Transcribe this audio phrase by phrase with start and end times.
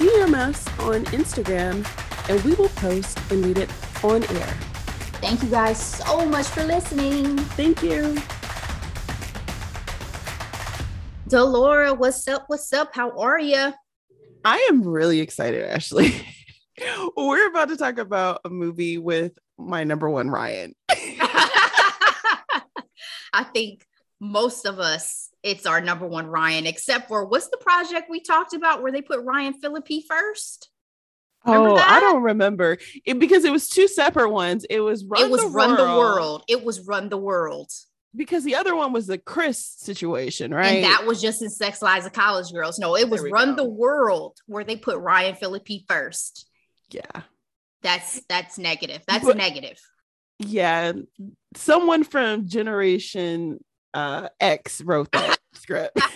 [0.00, 1.86] DM us on Instagram
[2.30, 3.70] and we will post and read it
[4.02, 4.54] on air.
[5.20, 7.36] Thank you guys so much for listening.
[7.36, 8.16] Thank you.
[11.28, 12.44] Delora, what's up?
[12.46, 12.94] What's up?
[12.94, 13.74] How are you?
[14.42, 16.14] I am really excited, Ashley.
[17.16, 20.74] We're about to talk about a movie with my number one Ryan.
[23.32, 23.84] I think
[24.18, 28.54] most of us, it's our number one Ryan, except for what's the project we talked
[28.54, 30.70] about where they put Ryan Phillippe first?
[31.46, 31.88] Remember oh, that?
[31.88, 34.66] I don't remember it because it was two separate ones.
[34.68, 35.78] It was Run it was the Run world.
[35.78, 36.44] the World.
[36.48, 37.70] It was Run the World.
[38.14, 40.66] Because the other one was the Chris situation, right?
[40.66, 42.78] And that was just in Sex Lives of College Girls.
[42.78, 43.62] No, it was Run go.
[43.62, 46.48] the World where they put Ryan Phillippe first.
[46.90, 47.22] Yeah.
[47.82, 49.02] That's that's negative.
[49.06, 49.80] That's but, negative.
[50.40, 50.92] Yeah.
[51.54, 53.60] Someone from Generation
[53.94, 55.98] uh, X wrote that script.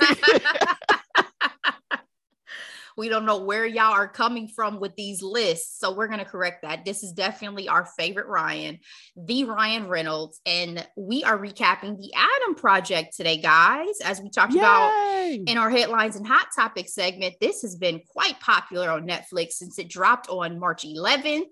[2.96, 5.78] we don't know where y'all are coming from with these lists.
[5.78, 6.84] So we're going to correct that.
[6.84, 8.78] This is definitely our favorite Ryan,
[9.16, 10.40] the Ryan Reynolds.
[10.46, 14.00] And we are recapping the Adam Project today, guys.
[14.04, 14.60] As we talked Yay!
[14.60, 19.52] about in our headlines and hot topic segment, this has been quite popular on Netflix
[19.52, 21.50] since it dropped on March 11th.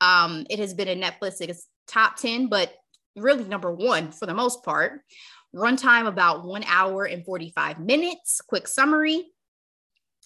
[0.00, 1.40] Um, it has been a Netflix
[1.86, 2.72] top 10, but
[3.16, 5.00] really number one for the most part.
[5.54, 8.40] Runtime about one hour and 45 minutes.
[8.40, 9.24] Quick summary.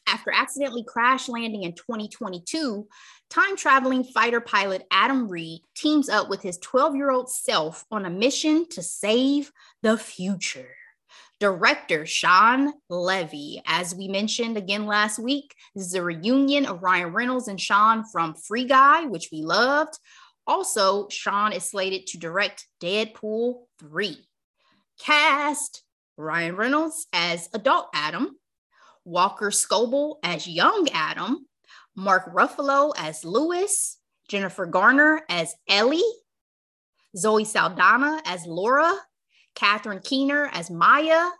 [0.06, 2.86] After accidentally crash landing in 2022,
[3.30, 8.04] time traveling fighter pilot Adam Reed teams up with his 12 year old self on
[8.04, 9.50] a mission to save
[9.82, 10.76] the future.
[11.40, 17.12] Director Shawn Levy, as we mentioned again last week, this is a reunion of Ryan
[17.12, 19.98] Reynolds and Shawn from Free Guy, which we loved.
[20.46, 24.18] Also, Shawn is slated to direct Deadpool 3.
[24.98, 25.82] Cast
[26.16, 28.38] Ryan Reynolds as adult Adam,
[29.04, 31.46] Walker Scobell as young Adam,
[31.96, 36.02] Mark Ruffalo as Lewis, Jennifer Garner as Ellie,
[37.16, 38.92] Zoe Saldana as Laura,
[39.54, 41.30] Catherine Keener as Maya,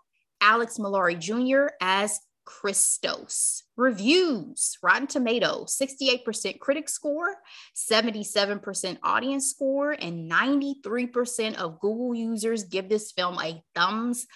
[0.41, 1.75] Alex Mallari Jr.
[1.81, 3.64] as Christos.
[3.77, 7.35] Reviews Rotten Tomatoes, 68% critic score,
[7.77, 14.27] 77% audience score, and 93% of Google users give this film a thumbs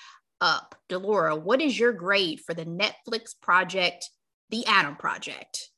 [0.41, 0.75] up.
[0.89, 4.11] Delora, what is your grade for the Netflix project,
[4.51, 5.71] The Adam Project?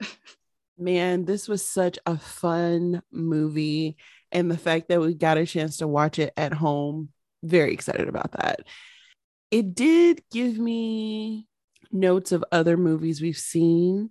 [0.79, 3.99] Man, this was such a fun movie.
[4.33, 7.11] And the fact that we got a chance to watch it at home,
[7.43, 8.61] very excited about that.
[9.51, 11.49] It did give me
[11.93, 14.11] notes of other movies we've seen.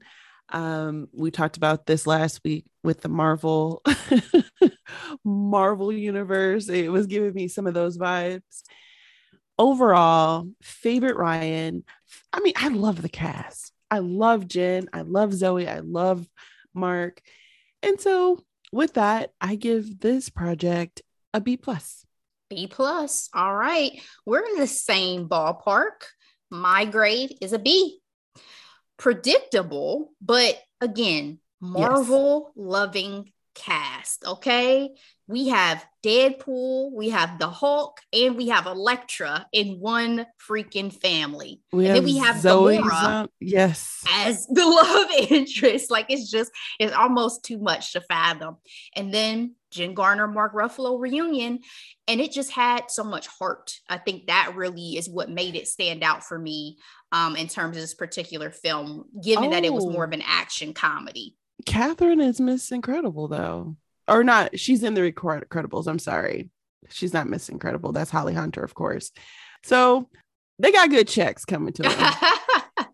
[0.52, 3.84] Um, we talked about this last week with the Marvel
[5.24, 6.70] Marvel universe.
[6.70, 8.64] It was giving me some of those vibes.
[9.58, 11.84] Overall, favorite Ryan.
[12.34, 13.74] I mean, I love the cast.
[13.92, 14.88] I love Jen.
[14.94, 15.68] I love Zoe.
[15.68, 16.28] I love
[16.74, 17.22] Mark.
[17.84, 21.02] And so with that, I give this project
[21.34, 22.06] a B plus.
[22.50, 23.30] B plus.
[23.34, 24.02] All right.
[24.26, 26.06] We're in the same ballpark.
[26.50, 28.00] My grade is a B.
[28.98, 34.26] Predictable, but again, Marvel loving cast.
[34.26, 34.90] Okay.
[35.28, 41.62] We have Deadpool, we have the Hulk, and we have Elektra in one freaking family.
[41.72, 45.92] We and then we have Zoe Gamora yes, as the love interest.
[45.92, 48.58] Like it's just it's almost too much to fathom.
[48.96, 51.60] And then Jen Garner, Mark Ruffalo reunion,
[52.08, 53.80] and it just had so much heart.
[53.88, 56.78] I think that really is what made it stand out for me
[57.12, 59.52] um, in terms of this particular film, given oh.
[59.52, 61.36] that it was more of an action comedy.
[61.66, 63.76] Catherine is Miss Incredible, though,
[64.08, 64.60] or not?
[64.60, 65.88] She's in the Incredibles.
[65.88, 66.50] I'm sorry,
[66.90, 67.92] she's not Miss Incredible.
[67.92, 69.12] That's Holly Hunter, of course.
[69.64, 70.10] So
[70.58, 72.14] they got good checks coming to them.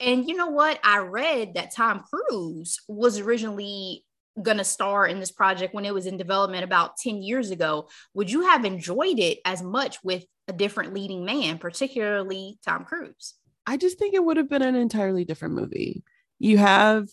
[0.00, 0.78] and you know what?
[0.82, 4.04] I read that Tom Cruise was originally
[4.40, 7.88] going to star in this project when it was in development about 10 years ago,
[8.14, 13.34] would you have enjoyed it as much with a different leading man, particularly Tom Cruise?
[13.66, 16.02] I just think it would have been an entirely different movie.
[16.38, 17.08] You have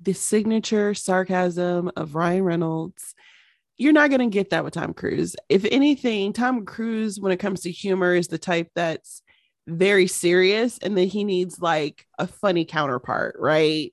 [0.00, 3.14] the signature sarcasm of Ryan Reynolds.
[3.76, 5.36] You're not going to get that with Tom Cruise.
[5.48, 9.22] If anything, Tom Cruise, when it comes to humor, is the type that's
[9.66, 13.92] very serious and then he needs like a funny counterpart, right?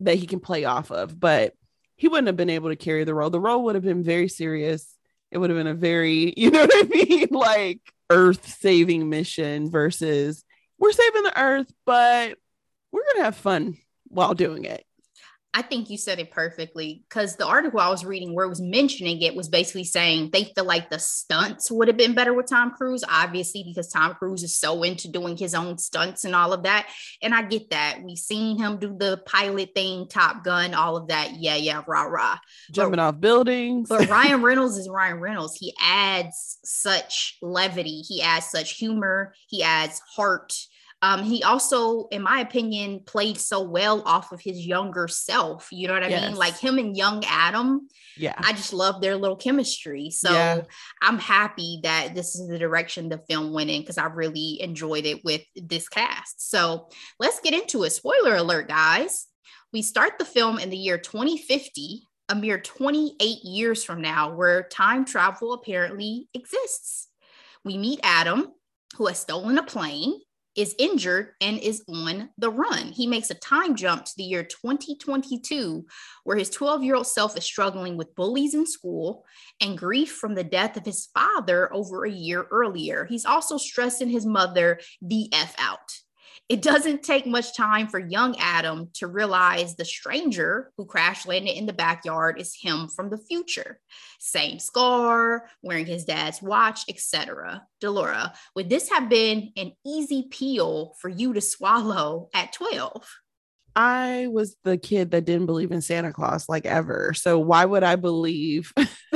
[0.00, 1.18] That he can play off of.
[1.18, 1.54] But
[1.96, 3.30] he wouldn't have been able to carry the role.
[3.30, 4.96] The role would have been very serious.
[5.30, 7.28] It would have been a very, you know what I mean?
[7.30, 7.80] Like
[8.10, 10.44] earth saving mission versus
[10.78, 12.36] we're saving the earth, but
[12.92, 13.76] we're going to have fun
[14.08, 14.84] while doing it.
[15.56, 18.60] I think you said it perfectly because the article I was reading where it was
[18.60, 22.48] mentioning it was basically saying they feel like the stunts would have been better with
[22.48, 26.52] Tom Cruise, obviously, because Tom Cruise is so into doing his own stunts and all
[26.52, 26.88] of that.
[27.22, 28.00] And I get that.
[28.02, 31.34] We've seen him do the pilot thing, Top Gun, all of that.
[31.36, 32.38] Yeah, yeah, rah, rah.
[32.72, 33.88] Jumping but, off buildings.
[33.88, 35.56] but Ryan Reynolds is Ryan Reynolds.
[35.56, 40.52] He adds such levity, he adds such humor, he adds heart
[41.04, 45.68] um, he also, in my opinion, played so well off of his younger self.
[45.70, 46.30] You know what I yes.
[46.30, 46.38] mean?
[46.38, 47.88] Like him and young Adam.
[48.16, 48.32] Yeah.
[48.38, 50.08] I just love their little chemistry.
[50.08, 50.62] So yeah.
[51.02, 55.04] I'm happy that this is the direction the film went in because I really enjoyed
[55.04, 56.50] it with this cast.
[56.50, 56.88] So
[57.20, 57.90] let's get into it.
[57.90, 59.26] Spoiler alert, guys.
[59.74, 64.62] We start the film in the year 2050, a mere 28 years from now, where
[64.62, 67.08] time travel apparently exists.
[67.62, 68.54] We meet Adam,
[68.96, 70.14] who has stolen a plane
[70.56, 72.88] is injured and is on the run.
[72.88, 75.84] He makes a time jump to the year 2022,
[76.24, 79.24] where his 12 year old self is struggling with bullies in school
[79.60, 83.04] and grief from the death of his father over a year earlier.
[83.04, 86.03] He's also stressing his mother the F out.
[86.50, 91.56] It doesn't take much time for young Adam to realize the stranger who crash landed
[91.56, 93.80] in the backyard is him from the future.
[94.20, 97.62] Same scar, wearing his dad's watch, etc.
[97.80, 103.06] Delora, would this have been an easy peel for you to swallow at 12?
[103.74, 107.14] I was the kid that didn't believe in Santa Claus like ever.
[107.14, 108.72] So why would I believe?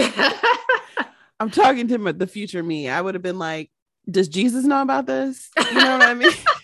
[1.40, 2.88] I'm talking to the future me.
[2.88, 3.70] I would have been like,
[4.10, 5.50] does Jesus know about this?
[5.58, 6.32] You know what I mean?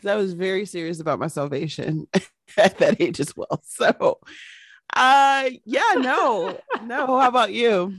[0.00, 2.08] because I was very serious about my salvation
[2.56, 3.62] at that age as well.
[3.64, 4.18] So,
[4.94, 7.18] uh, yeah, no, no.
[7.18, 7.94] How about you?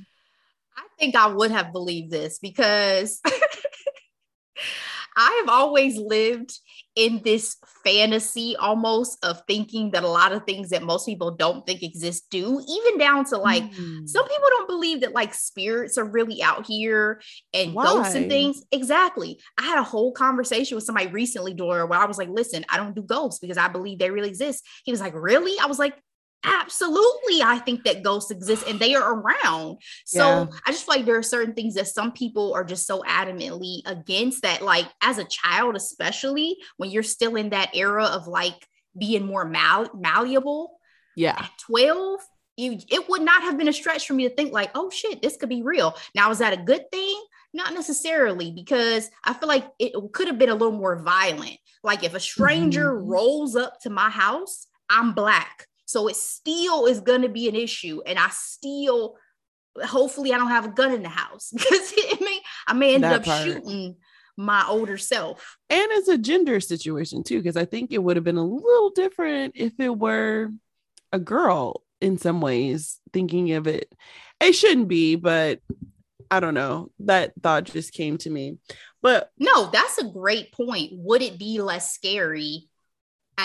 [0.75, 3.21] I think I would have believed this because
[5.15, 6.57] I have always lived
[6.95, 11.65] in this fantasy almost of thinking that a lot of things that most people don't
[11.65, 14.07] think exist do, even down to like mm.
[14.07, 17.21] some people don't believe that like spirits are really out here
[17.53, 17.85] and Why?
[17.85, 18.63] ghosts and things.
[18.71, 19.39] Exactly.
[19.57, 22.77] I had a whole conversation with somebody recently, Dora, where I was like, listen, I
[22.77, 24.65] don't do ghosts because I believe they really exist.
[24.83, 25.53] He was like, really?
[25.61, 25.95] I was like,
[26.43, 29.77] absolutely i think that ghosts exist and they are around.
[30.05, 30.57] So yeah.
[30.65, 33.81] i just feel like there are certain things that some people are just so adamantly
[33.85, 38.67] against that like as a child especially when you're still in that era of like
[38.97, 40.77] being more mal- malleable
[41.15, 41.35] yeah.
[41.37, 42.19] at 12
[42.57, 45.21] you, it would not have been a stretch for me to think like oh shit
[45.21, 45.95] this could be real.
[46.15, 47.21] Now is that a good thing?
[47.53, 51.57] Not necessarily because i feel like it could have been a little more violent.
[51.83, 53.09] Like if a stranger mm-hmm.
[53.09, 57.55] rolls up to my house i'm black so it still is going to be an
[57.55, 58.01] issue.
[58.05, 59.15] And I still,
[59.83, 63.03] hopefully, I don't have a gun in the house because it may, I may end
[63.03, 63.43] that up part.
[63.43, 63.97] shooting
[64.37, 65.57] my older self.
[65.69, 68.91] And it's a gender situation too, because I think it would have been a little
[68.91, 70.49] different if it were
[71.11, 73.93] a girl in some ways, thinking of it.
[74.39, 75.59] It shouldn't be, but
[76.31, 76.89] I don't know.
[76.99, 78.57] That thought just came to me.
[79.01, 80.91] But no, that's a great point.
[80.93, 82.69] Would it be less scary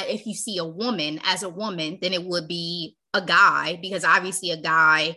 [0.08, 4.04] if you see a woman as a woman than it would be a guy, because
[4.04, 5.16] obviously a guy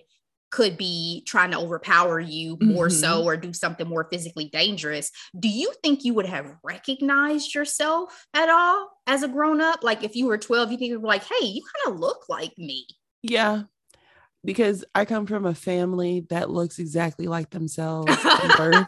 [0.52, 3.00] could be trying to overpower you more mm-hmm.
[3.00, 5.12] so or do something more physically dangerous.
[5.38, 9.84] Do you think you would have recognized yourself at all as a grown up?
[9.84, 12.26] Like if you were 12, you think you were like, hey, you kind of look
[12.30, 12.88] like me.
[13.22, 13.64] Yeah.
[14.44, 18.16] Because I come from a family that looks exactly like themselves
[18.58, 18.88] birth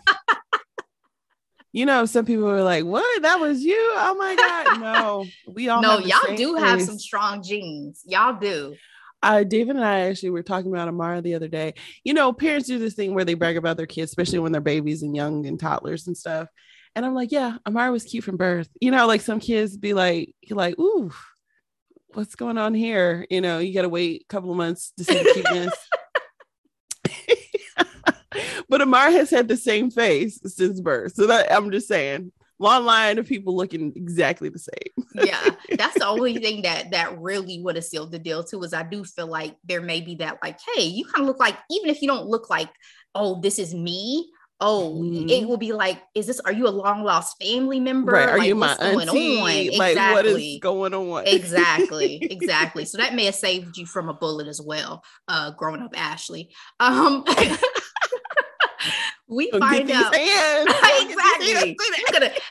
[1.74, 3.22] you know, some people were like, "What?
[3.22, 3.78] That was you?
[3.96, 6.00] Oh my god!" No, we all no.
[6.00, 6.64] Y'all do face.
[6.64, 8.02] have some strong genes.
[8.06, 8.76] Y'all do.
[9.24, 11.76] Uh, David and I actually were talking about Amara the other day.
[12.04, 14.62] You know, parents do this thing where they brag about their kids, especially when they're
[14.62, 16.48] babies and young and toddlers and stuff.
[16.96, 18.68] And I'm like, yeah, Amara was cute from birth.
[18.82, 21.12] You know, like some kids be like, like, ooh,
[22.14, 23.26] what's going on here?
[23.30, 25.74] You know, you got to wait a couple of months to see the cuteness.
[28.72, 31.14] but Amar has had the same face since birth.
[31.14, 35.06] So that I'm just saying, long line of people looking exactly the same.
[35.26, 38.64] yeah, that's the only thing that that really would have sealed the deal too.
[38.64, 41.40] Is I do feel like there may be that like, hey, you kind of look
[41.40, 42.70] like even if you don't look like,
[43.14, 44.32] oh, this is me.
[44.64, 45.28] Oh, mm-hmm.
[45.28, 46.40] it will be like, is this?
[46.40, 48.12] Are you a long lost family member?
[48.12, 48.30] Right?
[48.30, 49.70] Are like, you my auntie?
[49.70, 49.80] Exactly.
[49.80, 51.26] Like, what is going on?
[51.26, 52.86] exactly, exactly.
[52.86, 56.52] So that may have saved you from a bullet as well, uh, growing up, Ashley.
[56.80, 57.26] Um,
[59.32, 61.78] we find out exactly.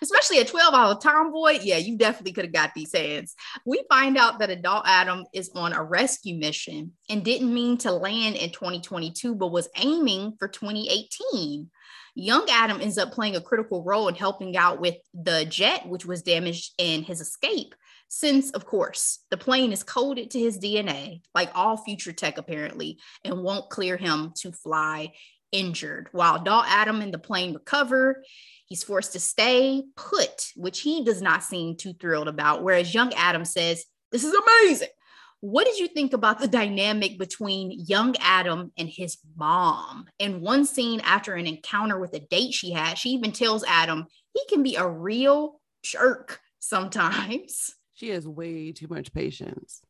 [0.00, 1.58] especially a 12 hour tomboy.
[1.62, 3.34] Yeah, you definitely could have got these hands.
[3.66, 7.92] We find out that adult Adam is on a rescue mission and didn't mean to
[7.92, 11.70] land in 2022, but was aiming for 2018.
[12.14, 16.06] Young Adam ends up playing a critical role in helping out with the jet, which
[16.06, 17.74] was damaged in his escape.
[18.08, 22.98] Since, of course, the plane is coded to his DNA, like all future tech apparently,
[23.22, 25.12] and won't clear him to fly
[25.52, 26.08] injured.
[26.12, 28.22] While adult Adam and the plane recover,
[28.66, 32.62] he's forced to stay put, which he does not seem too thrilled about.
[32.62, 34.88] Whereas young Adam says, This is amazing.
[35.42, 40.06] What did you think about the dynamic between young Adam and his mom?
[40.18, 44.06] In one scene, after an encounter with a date she had, she even tells Adam
[44.34, 47.74] he can be a real jerk sometimes.
[47.94, 49.82] She has way too much patience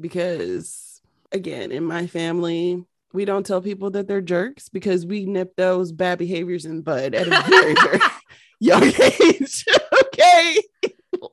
[0.00, 1.00] because,
[1.30, 5.92] again, in my family, we don't tell people that they're jerks because we nip those
[5.92, 8.00] bad behaviors in bud at a very, very
[8.60, 9.64] young age.
[10.04, 10.58] okay.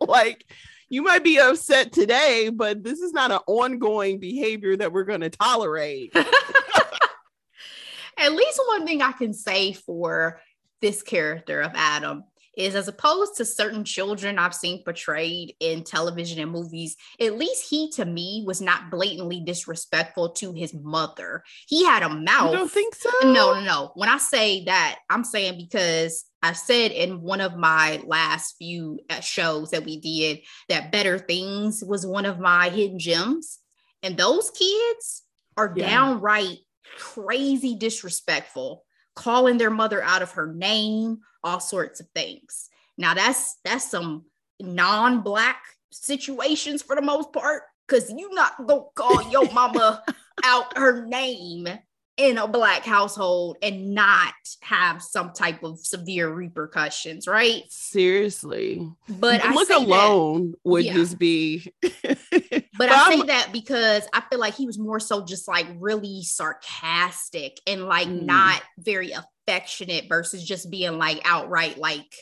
[0.01, 0.45] like,
[0.89, 5.21] you might be upset today, but this is not an ongoing behavior that we're going
[5.21, 6.15] to tolerate.
[8.17, 10.41] At least one thing I can say for
[10.81, 12.23] this character of Adam
[12.59, 17.69] is as opposed to certain children I've seen portrayed in television and movies, at least
[17.69, 21.43] he to me was not blatantly disrespectful to his mother.
[21.67, 22.51] He had a mouth.
[22.51, 23.09] You don't think so?
[23.23, 23.91] No, no, no.
[23.95, 28.99] When I say that, I'm saying because I said in one of my last few
[29.09, 33.59] uh, shows that we did that Better Things was one of my hidden gems.
[34.03, 35.23] And those kids
[35.55, 35.89] are yeah.
[35.89, 36.57] downright
[36.97, 38.83] crazy disrespectful
[39.19, 42.69] calling their mother out of her name, all sorts of things.
[42.97, 44.23] Now that's that's some
[44.61, 45.61] non-black
[45.91, 50.03] situations for the most part, because you not gonna call your mama
[50.45, 51.67] out her name
[52.19, 57.63] in a black household and not have some type of severe repercussions, right?
[57.69, 58.85] Seriously.
[59.07, 60.93] But I look alone that, would yeah.
[60.93, 65.23] just be but, but, I say that because I feel like he was more so
[65.23, 68.23] just like really sarcastic and like mm.
[68.23, 72.13] not very affectionate versus just being like outright like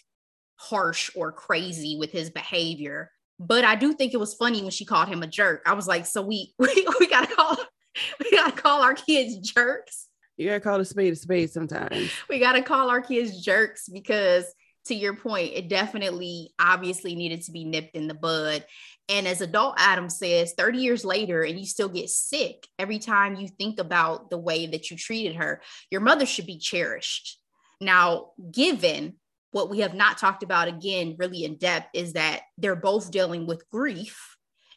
[0.58, 3.10] harsh or crazy with his behavior.
[3.40, 5.62] But I do think it was funny when she called him a jerk.
[5.66, 7.58] I was like, so we we, we gotta call
[8.20, 10.08] we gotta call our kids jerks.
[10.38, 12.12] You gotta call a spade a spade sometimes.
[12.30, 14.46] we gotta call our kids jerks because
[14.88, 18.66] to your point, it definitely obviously needed to be nipped in the bud.
[19.10, 23.36] And as adult Adam says, 30 years later, and you still get sick every time
[23.36, 25.62] you think about the way that you treated her,
[25.92, 27.40] your mother should be cherished.
[27.80, 29.16] Now, given
[29.52, 33.48] what we have not talked about again, really in depth, is that they're both dealing
[33.48, 34.36] with grief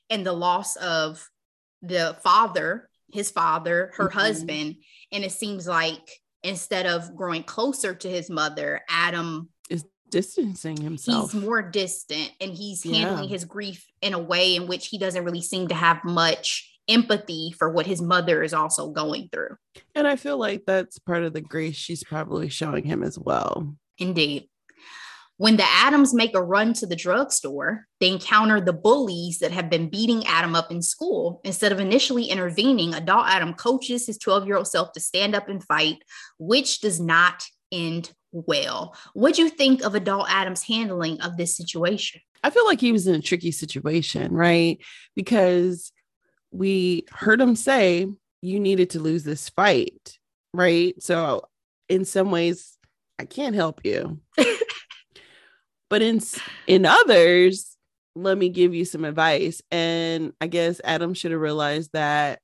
[0.09, 1.29] and the loss of
[1.83, 4.19] the father his father, her mm-hmm.
[4.19, 4.77] husband.
[5.13, 11.33] And it seems like instead of growing closer to his mother, Adam is distancing himself.
[11.33, 13.31] He's more distant and he's handling yeah.
[13.31, 17.55] his grief in a way in which he doesn't really seem to have much empathy
[17.57, 19.57] for what his mother is also going through.
[19.95, 23.77] And I feel like that's part of the grace she's probably showing him as well.
[23.99, 24.49] Indeed.
[25.41, 29.71] When the Adams make a run to the drugstore, they encounter the bullies that have
[29.71, 31.41] been beating Adam up in school.
[31.45, 35.49] Instead of initially intervening, adult Adam coaches his 12 year old self to stand up
[35.49, 35.97] and fight,
[36.39, 37.43] which does not
[37.73, 38.95] end well.
[39.15, 42.21] What do you think of adult Adam's handling of this situation?
[42.45, 44.77] I feel like he was in a tricky situation, right?
[45.17, 45.91] Because
[46.51, 48.07] we heard him say,
[48.43, 50.19] You needed to lose this fight,
[50.53, 51.03] right?
[51.03, 51.49] So,
[51.89, 52.77] in some ways,
[53.19, 54.21] I can't help you.
[55.91, 56.21] But in
[56.67, 57.77] in others,
[58.15, 59.61] let me give you some advice.
[59.71, 62.41] And I guess Adam should have realized that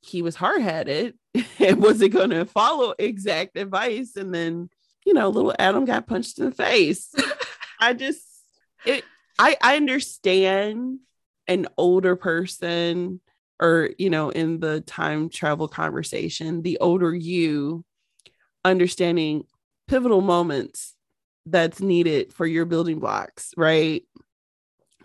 [0.00, 1.14] he was hard-headed
[1.58, 4.16] and wasn't going to follow exact advice.
[4.16, 4.70] And then,
[5.04, 7.12] you know, little Adam got punched in the face.
[7.80, 8.22] I just
[8.86, 9.04] it
[9.38, 11.00] I I understand
[11.48, 13.20] an older person
[13.60, 17.84] or you know in the time travel conversation the older you
[18.64, 19.44] understanding
[19.88, 20.94] pivotal moments
[21.46, 24.02] that's needed for your building blocks, right?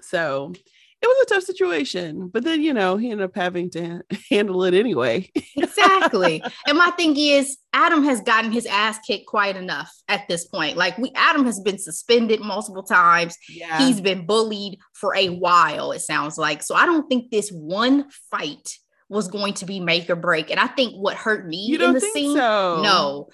[0.01, 0.53] So
[1.00, 4.01] it was a tough situation, but then you know he ended up having to
[4.32, 5.29] handle it anyway.
[5.56, 6.41] exactly.
[6.67, 10.75] And my thing is, Adam has gotten his ass kicked quite enough at this point.
[10.75, 13.38] Like we, Adam has been suspended multiple times.
[13.48, 13.77] Yeah.
[13.77, 15.91] He's been bullied for a while.
[15.91, 16.63] It sounds like.
[16.63, 18.77] So I don't think this one fight
[19.10, 20.51] was going to be make or break.
[20.51, 22.82] And I think what hurt me you in the scene, so?
[22.82, 23.29] no,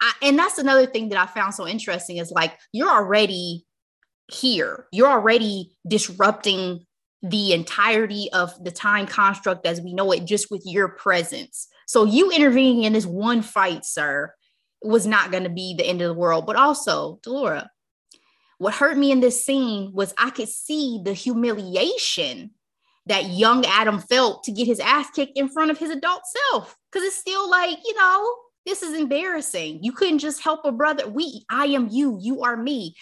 [0.00, 3.64] I, and that's another thing that I found so interesting is like you're already
[4.28, 4.86] here.
[4.92, 6.84] You're already disrupting
[7.22, 11.68] the entirety of the time construct as we know it just with your presence.
[11.86, 14.32] So you intervening in this one fight, sir,
[14.82, 16.46] was not going to be the end of the world.
[16.46, 17.70] But also, Delora,
[18.58, 22.50] what hurt me in this scene was I could see the humiliation
[23.06, 26.76] that young Adam felt to get his ass kicked in front of his adult self.
[26.92, 28.34] Cause it's still like, you know,
[28.66, 29.82] this is embarrassing.
[29.82, 31.08] You couldn't just help a brother.
[31.08, 32.96] We, I am you, you are me.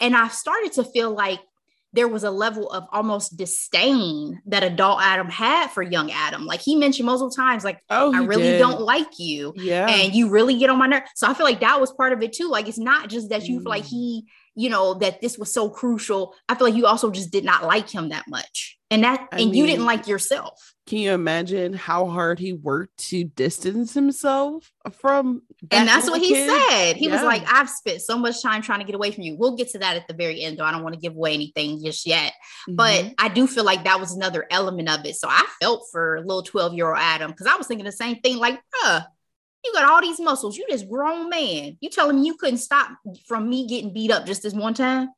[0.00, 1.38] And I started to feel like
[1.92, 6.46] there was a level of almost disdain that adult Adam had for young Adam.
[6.46, 8.58] Like he mentioned multiple times, like, oh, I really did.
[8.58, 9.52] don't like you.
[9.56, 9.86] Yeah.
[9.86, 11.02] And you really get on my nerve.
[11.14, 12.48] So I feel like that was part of it too.
[12.48, 13.62] Like it's not just that you mm.
[13.62, 13.88] feel like mm.
[13.88, 16.34] he, you know, that this was so crucial.
[16.48, 18.78] I feel like you also just did not like him that much.
[18.90, 20.71] And that I and mean, you didn't like yourself.
[20.86, 26.30] Can you imagine how hard he worked to distance himself from And that's what he
[26.30, 26.50] kid?
[26.50, 26.96] said.
[26.96, 27.12] He yeah.
[27.12, 29.36] was like, I've spent so much time trying to get away from you.
[29.36, 30.64] We'll get to that at the very end, though.
[30.64, 32.32] I don't want to give away anything just yet.
[32.68, 32.74] Mm-hmm.
[32.74, 35.14] But I do feel like that was another element of it.
[35.14, 38.16] So I felt for little 12 year old Adam because I was thinking the same
[38.16, 39.06] thing, like, bruh,
[39.64, 40.56] you got all these muscles.
[40.58, 41.76] You this grown man.
[41.80, 42.90] You telling me you couldn't stop
[43.26, 45.10] from me getting beat up just this one time?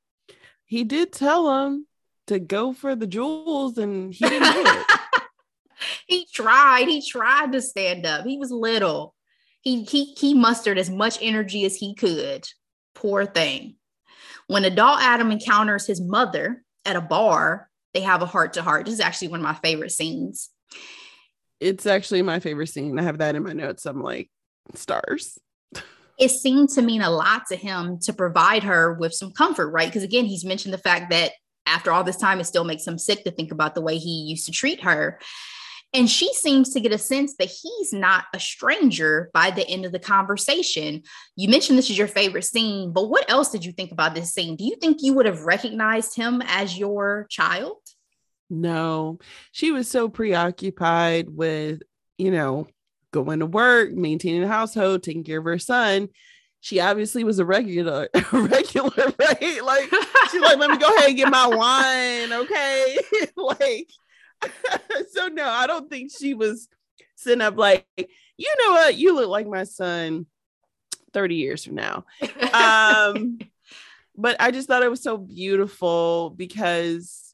[0.67, 1.87] He did tell him
[2.27, 4.94] to go for the jewels and he didn't do it.
[6.07, 6.89] He tried.
[6.89, 8.25] He tried to stand up.
[8.25, 9.15] He was little.
[9.63, 12.47] He he he mustered as much energy as he could.
[12.95, 13.77] Poor thing.
[14.47, 18.85] When adult Adam encounters his mother at a bar, they have a heart to heart.
[18.85, 20.51] This is actually one of my favorite scenes.
[21.61, 22.99] It's actually my favorite scene.
[22.99, 23.87] I have that in my notes.
[23.87, 24.31] I'm like,
[24.75, 25.39] stars.
[26.19, 29.89] It seemed to mean a lot to him to provide her with some comfort, right?
[29.89, 31.33] Because again, he's mentioned the fact that
[31.67, 34.25] after all this time, it still makes him sick to think about the way he
[34.29, 35.19] used to treat her.
[35.95, 39.85] And she seems to get a sense that he's not a stranger by the end
[39.85, 41.03] of the conversation.
[41.37, 44.35] You mentioned this is your favorite scene, but what else did you think about this
[44.35, 44.57] scene?
[44.57, 47.77] Do you think you would have recognized him as your child?
[48.51, 49.21] No,
[49.53, 51.83] she was so preoccupied with,
[52.19, 52.67] you know,
[53.13, 56.09] going to work, maintaining the household, taking care of her son.
[56.61, 59.65] She obviously was a regular, regular, right?
[59.65, 59.95] Like
[60.31, 62.99] she's like, let me go ahead and get my wine, okay?
[63.37, 63.89] like,
[65.13, 66.69] so no, I don't think she was
[67.17, 70.27] sitting up like, you know what, you look like my son
[71.13, 72.05] 30 years from now.
[72.53, 73.39] Um,
[74.17, 77.25] but I just thought it was so beautiful because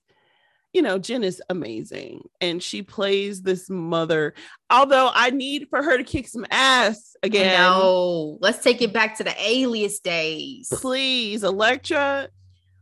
[0.72, 4.34] you know, Jen is amazing and she plays this mother.
[4.70, 7.58] Although I need for her to kick some ass again.
[7.58, 10.68] No, let's take it back to the alias days.
[10.72, 12.28] Please, Elektra.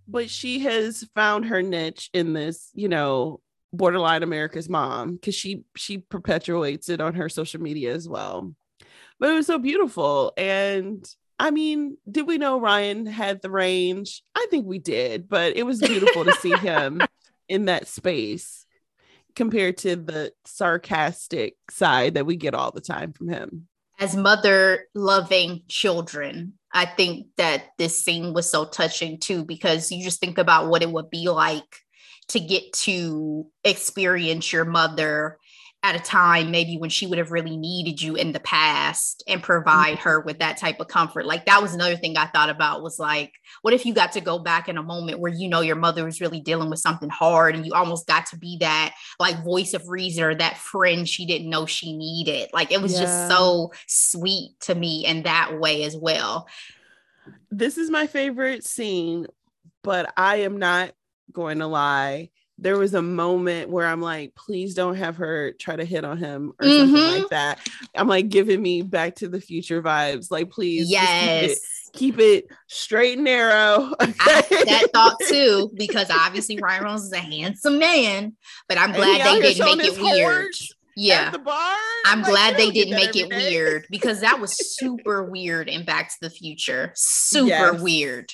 [0.06, 3.40] But she has found her niche in this, you know,
[3.72, 8.54] borderline America's mom because she she perpetuates it on her social media as well.
[9.20, 10.32] But it was so beautiful.
[10.36, 11.06] And
[11.38, 14.22] I mean, did we know Ryan had the range?
[14.34, 17.00] I think we did, but it was beautiful to see him
[17.48, 18.66] in that space
[19.36, 23.68] compared to the sarcastic side that we get all the time from him.
[24.00, 30.02] As mother loving children, I think that this scene was so touching too, because you
[30.04, 31.82] just think about what it would be like
[32.28, 35.38] to get to experience your mother
[35.84, 39.44] at a time maybe when she would have really needed you in the past and
[39.44, 40.08] provide mm-hmm.
[40.08, 42.98] her with that type of comfort like that was another thing i thought about was
[42.98, 45.76] like what if you got to go back in a moment where you know your
[45.76, 49.44] mother was really dealing with something hard and you almost got to be that like
[49.44, 53.02] voice of reason or that friend she didn't know she needed like it was yeah.
[53.02, 56.48] just so sweet to me in that way as well
[57.52, 59.26] this is my favorite scene
[59.84, 60.90] but i am not
[61.32, 65.76] going to lie there was a moment where I'm like, please don't have her try
[65.76, 66.92] to hit on him or mm-hmm.
[66.92, 67.60] something like that.
[67.94, 70.30] I'm like giving me back to the future vibes.
[70.30, 71.60] Like, please, yes.
[71.92, 73.94] Keep it, keep it, straight and narrow.
[74.00, 78.36] I that thought too, because obviously Ryan Reynolds is a handsome man,
[78.68, 80.52] but I'm glad they didn't make it weird.
[80.96, 81.30] Yeah.
[81.30, 81.76] The bar.
[82.06, 86.08] I'm like, glad they didn't make it weird because that was super weird in Back
[86.08, 86.92] to the Future.
[86.96, 87.80] Super yes.
[87.80, 88.32] weird.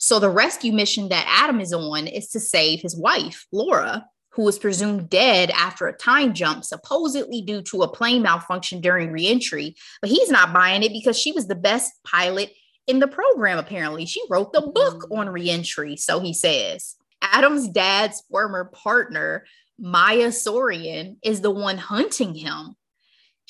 [0.00, 4.44] So the rescue mission that Adam is on is to save his wife, Laura, who
[4.44, 9.76] was presumed dead after a time jump, supposedly due to a plane malfunction during reentry.
[10.00, 12.50] But he's not buying it because she was the best pilot
[12.86, 14.06] in the program, apparently.
[14.06, 15.18] She wrote the book mm.
[15.18, 16.96] on reentry, so he says.
[17.20, 19.44] Adam's dad's former partner,
[19.78, 22.74] Maya Sorian, is the one hunting him.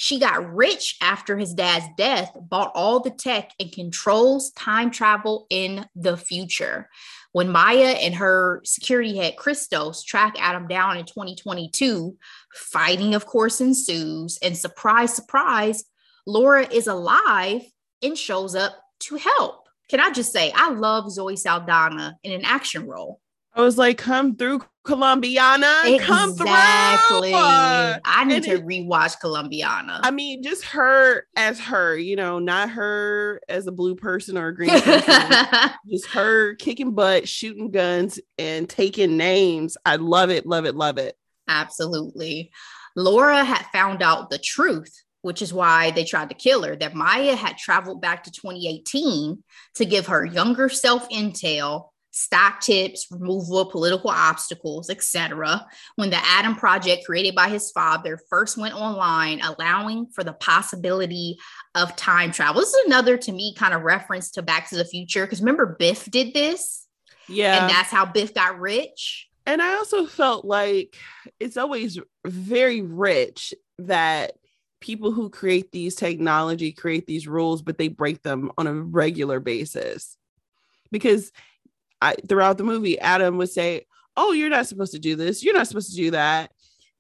[0.02, 5.46] She got rich after his dad's death, bought all the tech, and controls time travel
[5.50, 6.88] in the future.
[7.32, 12.16] When Maya and her security head Christos track Adam down in 2022,
[12.54, 14.38] fighting, of course, ensues.
[14.42, 15.84] And surprise, surprise,
[16.26, 17.60] Laura is alive
[18.02, 19.68] and shows up to help.
[19.90, 23.20] Can I just say, I love Zoe Saldana in an action role.
[23.52, 26.46] I was like, come through, Colombiana come through.
[26.48, 30.00] I need And to it- rewatch Colombiana.
[30.02, 34.48] I mean, just her as her, you know, not her as a blue person or
[34.48, 35.70] a green person.
[35.90, 39.76] just her kicking butt, shooting guns, and taking names.
[39.84, 41.16] I love it, love it, love it.
[41.48, 42.50] Absolutely.
[42.96, 46.94] Laura had found out the truth, which is why they tried to kill her, that
[46.94, 49.42] Maya had traveled back to 2018
[49.76, 55.66] to give her younger self intel, stock tips, removal of political obstacles, etc.
[55.96, 61.38] When the Adam Project, created by his father, first went online, allowing for the possibility
[61.74, 62.60] of time travel.
[62.60, 65.24] This is another, to me, kind of reference to Back to the Future.
[65.24, 66.86] Because remember, Biff did this,
[67.28, 67.60] Yeah.
[67.62, 69.28] and that's how Biff got rich.
[69.46, 70.96] and I also felt like
[71.40, 74.32] it's always very rich that
[74.80, 79.40] people who create these technology create these rules, but they break them on a regular
[79.40, 80.16] basis.
[80.92, 81.32] Because
[82.00, 83.86] I throughout the movie, Adam would say,
[84.16, 86.52] Oh, you're not supposed to do this, you're not supposed to do that.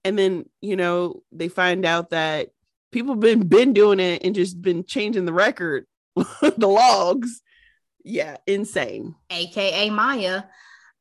[0.04, 2.48] And then, you know, they find out that
[2.92, 7.42] people have been been doing it and just been changing the record, the logs.
[8.04, 9.14] Yeah, insane.
[9.30, 10.44] aka Maya.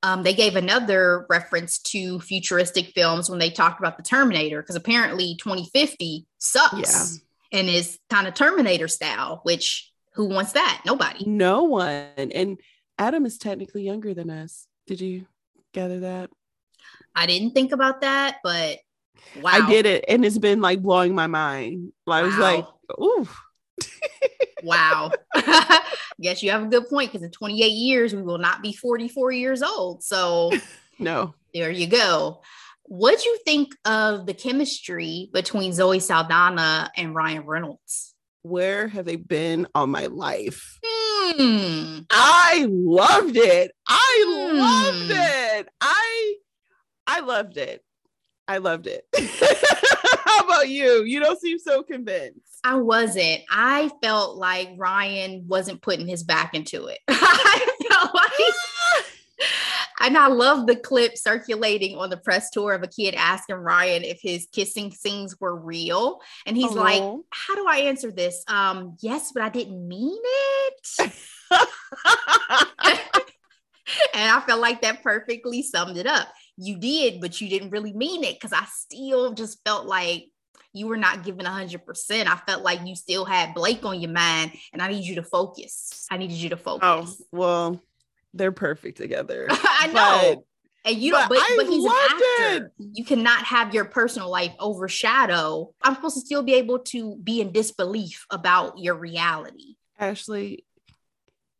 [0.01, 4.75] Um, they gave another reference to futuristic films when they talked about the Terminator, because
[4.75, 7.19] apparently 2050 sucks
[7.51, 10.81] and is kind of Terminator style, which who wants that?
[10.85, 11.25] Nobody.
[11.25, 12.07] No one.
[12.17, 12.59] And
[12.99, 14.67] Adam is technically younger than us.
[14.85, 15.25] Did you
[15.73, 16.29] gather that?
[17.15, 18.77] I didn't think about that, but
[19.41, 19.51] wow.
[19.51, 21.93] I did it, and it's been like blowing my mind.
[22.07, 22.39] I was Wow.
[22.41, 22.65] like,
[23.01, 23.27] ooh,
[24.63, 25.11] Wow.
[26.21, 29.31] Guess you have a good point because in 28 years, we will not be 44
[29.31, 30.03] years old.
[30.03, 30.51] So
[30.99, 31.33] no.
[31.53, 32.41] there you go.
[32.83, 38.13] What'd you think of the chemistry between Zoe Saldana and Ryan Reynolds?
[38.43, 40.79] Where have they been all my life?
[40.85, 41.99] Hmm.
[42.09, 43.71] I loved it.
[43.87, 44.25] I
[44.55, 45.11] loved Hmm.
[45.59, 45.67] it.
[45.81, 46.35] I
[47.07, 47.83] I loved it.
[48.47, 49.05] I loved it.
[50.25, 51.03] How about you?
[51.03, 52.39] You don't seem so convinced.
[52.63, 53.41] I wasn't.
[53.49, 56.99] I felt like Ryan wasn't putting his back into it.
[57.07, 59.05] I felt like,
[59.99, 64.03] and I love the clip circulating on the press tour of a kid asking Ryan
[64.03, 67.01] if his kissing scenes were real, and he's like.
[67.31, 68.43] "How do I answer this?
[68.47, 71.13] Um, yes, but I didn't mean it."
[74.13, 76.27] and I felt like that perfectly summed it up.
[76.57, 80.25] You did, but you didn't really mean it because I still just felt like
[80.73, 82.27] you were not giving 100%.
[82.27, 85.23] I felt like you still had Blake on your mind, and I need you to
[85.23, 86.05] focus.
[86.11, 86.81] I needed you to focus.
[86.83, 87.81] oh, well,
[88.33, 89.47] they're perfect together.
[89.49, 90.35] I know.
[90.35, 90.43] But-
[90.85, 92.71] and you don't, but but, but he's an actor.
[92.77, 95.73] You cannot have your personal life overshadow.
[95.81, 99.75] I'm supposed to still be able to be in disbelief about your reality.
[99.99, 100.63] Ashley,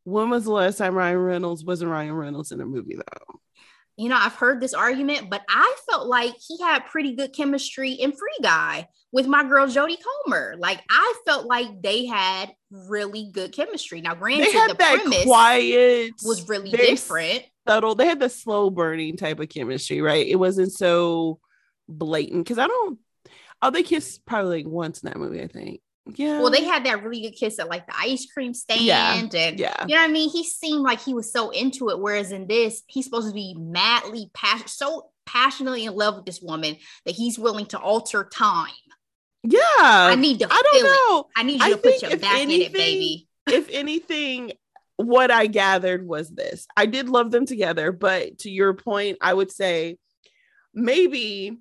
[0.06, 3.40] when was the last time Ryan Reynolds wasn't Ryan Reynolds in a movie though?
[4.00, 7.92] You know, I've heard this argument, but I felt like he had pretty good chemistry
[7.92, 10.56] in Free Guy with my girl Jodie Comer.
[10.58, 14.00] Like I felt like they had really good chemistry.
[14.00, 17.44] Now, granted, the premise quiet, was really different.
[17.68, 17.96] subtle.
[17.96, 20.26] They had the slow burning type of chemistry, right?
[20.26, 21.42] It wasn't so
[21.90, 23.00] blatant because I don't.
[23.62, 25.82] Oh, they kissed probably like once in that movie, I think.
[26.16, 26.40] Yeah.
[26.42, 29.60] Well, they had that really good kiss at like the ice cream stand, Yeah, and
[29.60, 29.86] yeah.
[29.88, 30.30] you know what I mean.
[30.30, 33.54] He seemed like he was so into it, whereas in this, he's supposed to be
[33.58, 38.72] madly passionate, so passionately in love with this woman that he's willing to alter time.
[39.44, 39.60] Yeah.
[39.78, 40.48] I need to.
[40.50, 40.84] I don't it.
[40.84, 41.26] know.
[41.36, 43.28] I need you I to put your back in it, anything- baby.
[43.52, 44.54] if anything,
[44.96, 46.66] what I gathered was this.
[46.76, 49.98] I did love them together, but to your point, I would say
[50.74, 51.58] maybe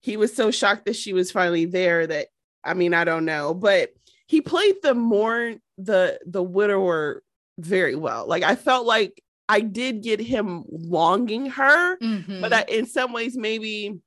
[0.00, 2.26] he was so shocked that she was finally there that
[2.64, 3.90] I mean, I don't know, but
[4.26, 7.22] he played the more the the widower
[7.58, 8.26] very well.
[8.26, 12.40] Like I felt like I did get him longing her, Mhm.
[12.40, 13.98] but I, in some ways maybe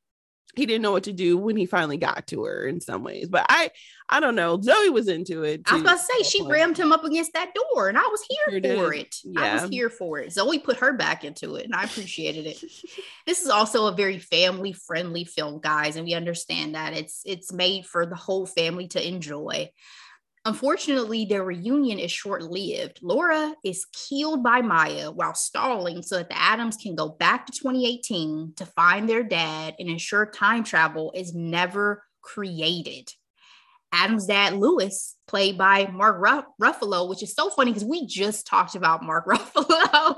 [0.55, 3.27] he didn't know what to do when he finally got to her in some ways.
[3.27, 3.71] But I
[4.07, 4.61] I don't know.
[4.61, 5.61] Zoe was into it.
[5.65, 8.03] I was too, about to say she rammed him up against that door, and I
[8.03, 9.01] was here Sure for did.
[9.01, 9.15] it.
[9.35, 10.31] I was here for it.
[10.31, 12.63] Zoe put her back into it, and I appreciated it.
[13.25, 17.51] this is also a very family friendly film, guys, and we understand that it's it's
[17.51, 19.71] made for the whole family to enjoy.
[20.47, 22.99] Unfortunately, their reunion is short lived.
[23.01, 27.51] Laura is killed by Maya while stalling so that the Adams can go back to
[27.53, 33.11] 2018 to find their dad and ensure time travel is never created.
[33.95, 38.45] Adam's dad, Lewis, played by Mark Ruff- Ruffalo, which is so funny because we just
[38.45, 40.15] talked about Mark Ruffalo.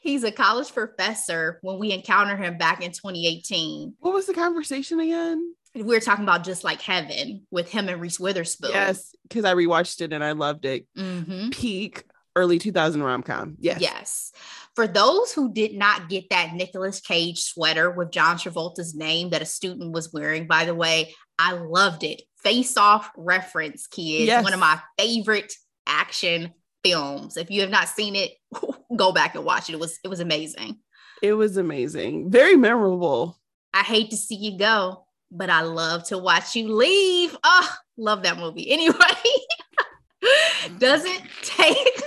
[0.00, 3.94] He's a college professor when we encounter him back in 2018.
[4.00, 5.54] What was the conversation again?
[5.74, 8.70] We were talking about just like heaven with him and Reese Witherspoon.
[8.72, 10.86] Yes, because I rewatched it and I loved it.
[10.96, 11.52] Mhm.
[11.52, 12.04] Peak
[12.34, 13.56] early 2000 rom-com.
[13.60, 13.80] Yes.
[13.80, 14.32] Yes.
[14.74, 19.42] For those who did not get that Nicolas Cage sweater with John Travolta's name that
[19.42, 22.22] a student was wearing, by the way, I loved it.
[22.42, 24.26] Face Off reference, kids.
[24.26, 24.44] Yes.
[24.44, 25.52] One of my favorite
[25.86, 26.52] action
[26.84, 27.36] films.
[27.36, 28.32] If you have not seen it,
[28.96, 29.74] go back and watch it.
[29.74, 30.78] It was it was amazing.
[31.22, 32.30] It was amazing.
[32.30, 33.38] Very memorable.
[33.72, 37.36] I hate to see you go, but I love to watch you leave.
[37.44, 38.70] Oh, love that movie.
[38.72, 38.96] Anyway,
[40.78, 42.02] doesn't take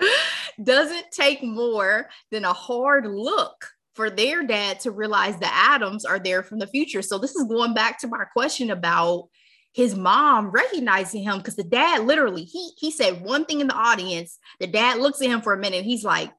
[0.62, 6.18] doesn't take more than a hard look for their dad to realize the Adams are
[6.18, 7.02] there from the future.
[7.02, 9.28] So this is going back to my question about
[9.72, 13.74] his mom recognizing him because the dad literally he he said one thing in the
[13.74, 14.38] audience.
[14.60, 15.84] The dad looks at him for a minute.
[15.84, 16.30] He's like,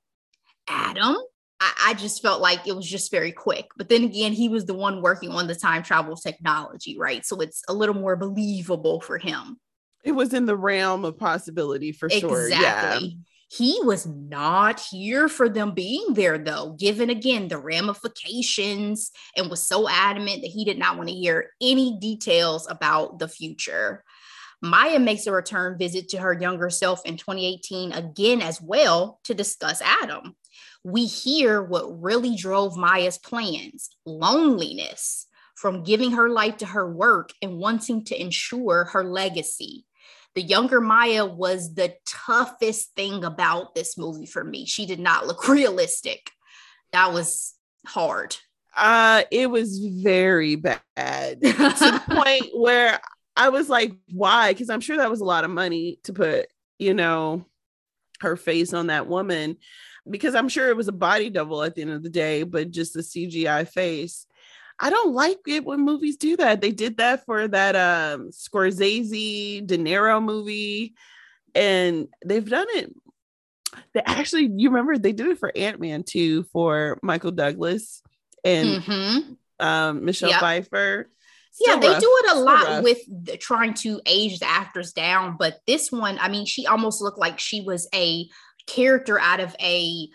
[0.67, 1.17] Adam.
[1.59, 3.65] I, I just felt like it was just very quick.
[3.75, 7.25] But then again, he was the one working on the time travel technology, right?
[7.25, 9.59] So it's a little more believable for him.
[10.03, 12.47] It was in the realm of possibility for sure.
[12.47, 12.99] Yeah.
[13.49, 19.65] He was not here for them being there, though, given again the ramifications, and was
[19.65, 24.03] so adamant that he did not want to hear any details about the future.
[24.61, 29.33] Maya makes a return visit to her younger self in 2018 again as well to
[29.33, 30.35] discuss Adam.
[30.83, 37.31] We hear what really drove Maya's plans loneliness from giving her life to her work
[37.41, 39.85] and wanting to ensure her legacy
[40.37, 44.67] the younger Maya was the toughest thing about this movie for me.
[44.67, 46.29] She did not look realistic.
[46.91, 47.55] That was
[47.87, 48.37] hard.
[48.75, 52.99] Uh, it was very bad to the point where
[53.35, 54.53] I was like, why?
[54.53, 57.43] Because I'm sure that was a lot of money to put, you know,
[58.19, 59.57] her face on that woman.
[60.07, 62.69] Because I'm sure it was a body double at the end of the day, but
[62.69, 64.26] just a CGI face.
[64.79, 66.61] I don't like it when movies do that.
[66.61, 70.93] They did that for that um Scorsese De Niro movie,
[71.55, 72.93] and they've done it.
[73.93, 78.01] They actually, you remember they did it for Ant Man too for Michael Douglas
[78.43, 79.37] and Mhm.
[79.59, 80.39] um Michelle Yep.
[80.39, 81.09] Pfeiffer.
[81.59, 82.01] Yeah, Still they rough.
[82.01, 85.37] do it a lot with the, trying to age the actors down.
[85.39, 88.27] But this one, I mean, she almost looked like she was a
[88.67, 90.07] character out of a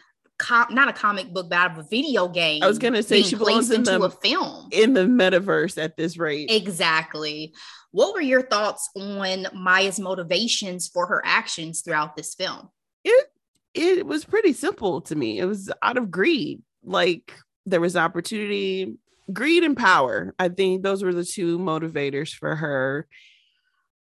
[0.42, 2.62] com- not a comic book, but out of a video game.
[2.62, 4.68] I was gonna say she belongs in into the a film.
[4.72, 6.50] in the metaverse at this rate.
[6.50, 7.54] Exactly.
[7.92, 12.68] What were your thoughts on Maya's motivations for her actions throughout this film?
[13.04, 13.32] it
[13.74, 15.38] it was pretty simple to me.
[15.38, 16.62] It was out of greed.
[16.84, 17.32] Like
[17.64, 18.96] there was opportunity,
[19.32, 20.34] greed and power.
[20.38, 23.06] I think those were the two motivators for her.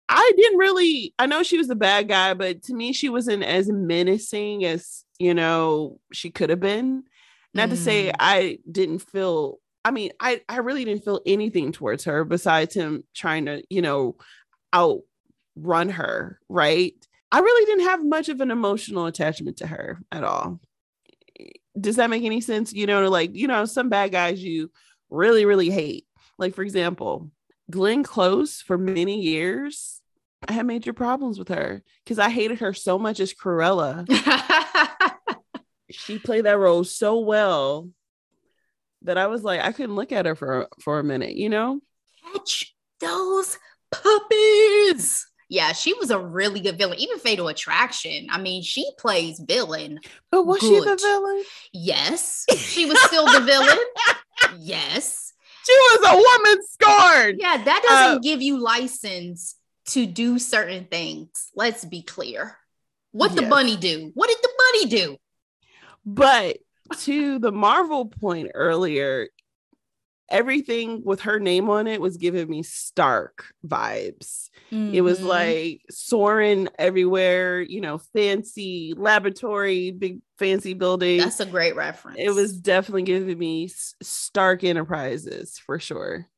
[0.08, 3.42] I didn't really I know she was the bad guy, but to me she wasn't
[3.42, 7.04] as menacing as, you know, she could have been.
[7.54, 8.16] Not to say Mm.
[8.18, 13.04] I didn't feel I mean, I I really didn't feel anything towards her besides him
[13.14, 14.16] trying to, you know,
[14.74, 16.94] outrun her, right?
[17.30, 20.60] I really didn't have much of an emotional attachment to her at all.
[21.80, 22.72] Does that make any sense?
[22.72, 24.70] You know, like, you know, some bad guys you
[25.08, 26.06] really, really hate.
[26.38, 27.30] Like, for example,
[27.70, 30.00] Glenn Close for many years,
[30.48, 34.04] I had major problems with her because I hated her so much as Cruella.
[35.90, 37.88] She played that role so well
[39.02, 41.80] that I was like, I couldn't look at her for for a minute, you know?
[42.32, 43.58] Catch those
[43.90, 45.26] puppies.
[45.48, 46.98] Yeah, she was a really good villain.
[46.98, 48.26] Even Fatal Attraction.
[48.30, 50.00] I mean, she plays villain.
[50.32, 51.42] But was she the villain?
[51.72, 53.78] Yes, she was still the villain.
[54.58, 55.32] Yes.
[55.64, 57.38] She was a woman scorned.
[57.40, 59.56] Yeah, that doesn't Uh, give you license
[59.88, 61.50] to do certain things.
[61.54, 62.56] Let's be clear.
[63.12, 64.10] What the bunny do?
[64.14, 65.16] What did the bunny do?
[66.06, 66.58] But
[67.00, 69.28] to the Marvel point earlier,
[70.30, 74.50] everything with her name on it was giving me Stark vibes.
[74.72, 75.24] It was Mhm.
[75.26, 81.18] like soaring everywhere, you know, fancy laboratory, big fancy building.
[81.18, 82.18] that's a great reference.
[82.20, 83.68] it was definitely giving me
[84.02, 86.28] Stark Enterprises for sure.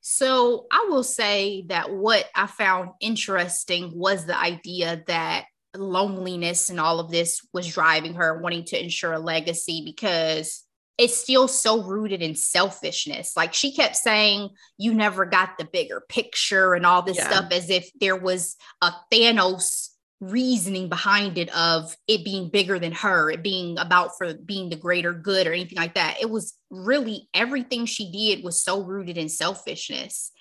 [0.00, 5.46] So I will say that what I found interesting was the idea that
[5.78, 10.64] loneliness and all of this was driving her wanting to ensure a legacy because
[10.98, 13.36] it's still so rooted in selfishness.
[13.36, 17.28] Like she kept saying, you never got the bigger picture and all this Yeah.
[17.28, 22.92] stuff as if there was a Thanos reasoning behind it of it being bigger than
[22.92, 26.16] her, it being about for being the greater good or anything like that.
[26.20, 30.32] It was really everything she did was so rooted in selfishness.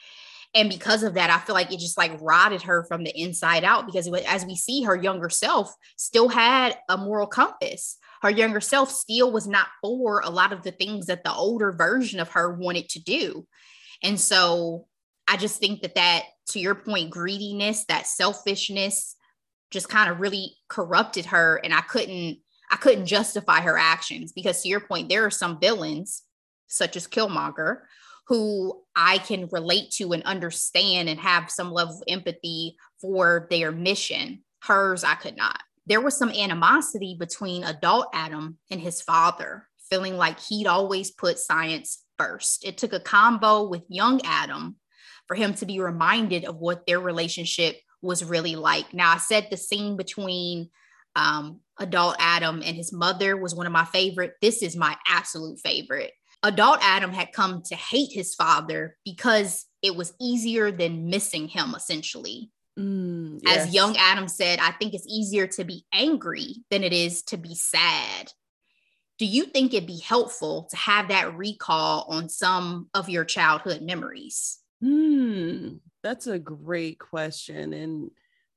[0.56, 3.66] And because of that, I feel like it just like rotted her from the inside
[3.66, 7.98] out because was, as we see her younger self still had a moral compass.
[8.22, 11.74] Her younger self still was not for a lot of the things that the older
[11.74, 13.46] version of her wanted to do.
[14.02, 14.88] And so
[15.28, 19.16] I just think that that to your point greediness, that selfishness
[19.72, 22.40] just kind of really corrupted her and I couldn't
[22.72, 26.24] I couldn't justify her actions because to your point there are some villains
[26.68, 27.82] such as Killmonger
[28.28, 33.72] who I can relate to and understand and have some level of empathy for their
[33.72, 34.44] mission.
[34.64, 35.62] Hers I could not.
[35.86, 41.38] There was some animosity between adult Adam and his father, feeling like he'd always put
[41.38, 42.66] science first.
[42.66, 44.78] It took a combo with young Adam
[45.28, 48.94] for him to be reminded of what their relationship was really like.
[48.94, 50.70] Now, I said the scene between
[51.16, 54.34] um, adult Adam and his mother was one of my favorite.
[54.42, 56.12] This is my absolute favorite.
[56.44, 61.74] Adult Adam had come to hate his father because it was easier than missing him,
[61.76, 62.52] essentially.
[62.78, 63.68] Mm, yes.
[63.68, 67.38] As young Adam said, I think it's easier to be angry than it is to
[67.38, 68.32] be sad.
[69.18, 73.82] Do you think it'd be helpful to have that recall on some of your childhood
[73.82, 74.60] memories?
[74.82, 77.72] Hmm, that's a great question.
[77.72, 78.12] And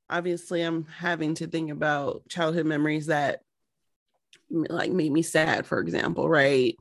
[0.09, 3.41] obviously, I'm having to think about childhood memories that
[4.49, 6.77] like made me sad, for example, right?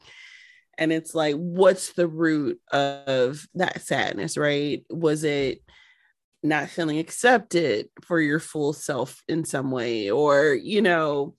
[0.78, 4.84] And it's like, what's the root of that sadness, right?
[4.90, 5.62] Was it
[6.42, 11.34] not feeling accepted for your full self in some way, or, you know,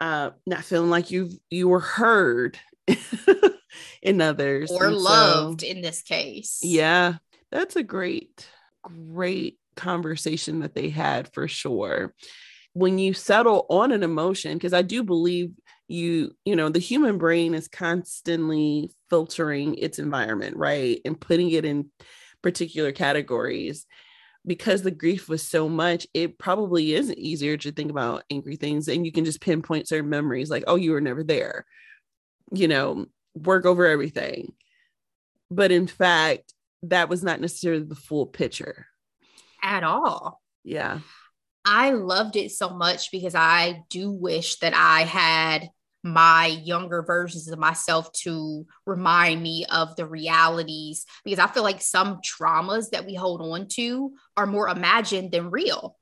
[0.00, 2.58] uh, not feeling like you you were heard
[4.02, 4.70] in others.
[4.72, 6.58] Or and loved so, in this case.
[6.62, 7.14] Yeah
[7.52, 8.48] that's a great
[8.82, 12.14] great conversation that they had for sure.
[12.72, 15.52] When you settle on an emotion because i do believe
[15.92, 21.64] you you know the human brain is constantly filtering its environment right and putting it
[21.64, 21.90] in
[22.42, 23.86] particular categories
[24.46, 28.88] because the grief was so much, it probably is easier to think about angry things
[28.88, 31.64] and you can just pinpoint certain memories like, oh, you were never there,
[32.52, 34.52] you know, work over everything.
[35.50, 38.86] But in fact, that was not necessarily the full picture
[39.62, 40.40] at all.
[40.64, 41.00] Yeah.
[41.64, 45.70] I loved it so much because I do wish that I had
[46.02, 51.80] my younger versions of myself to remind me of the realities because I feel like
[51.80, 55.96] some traumas that we hold on to are more imagined than real.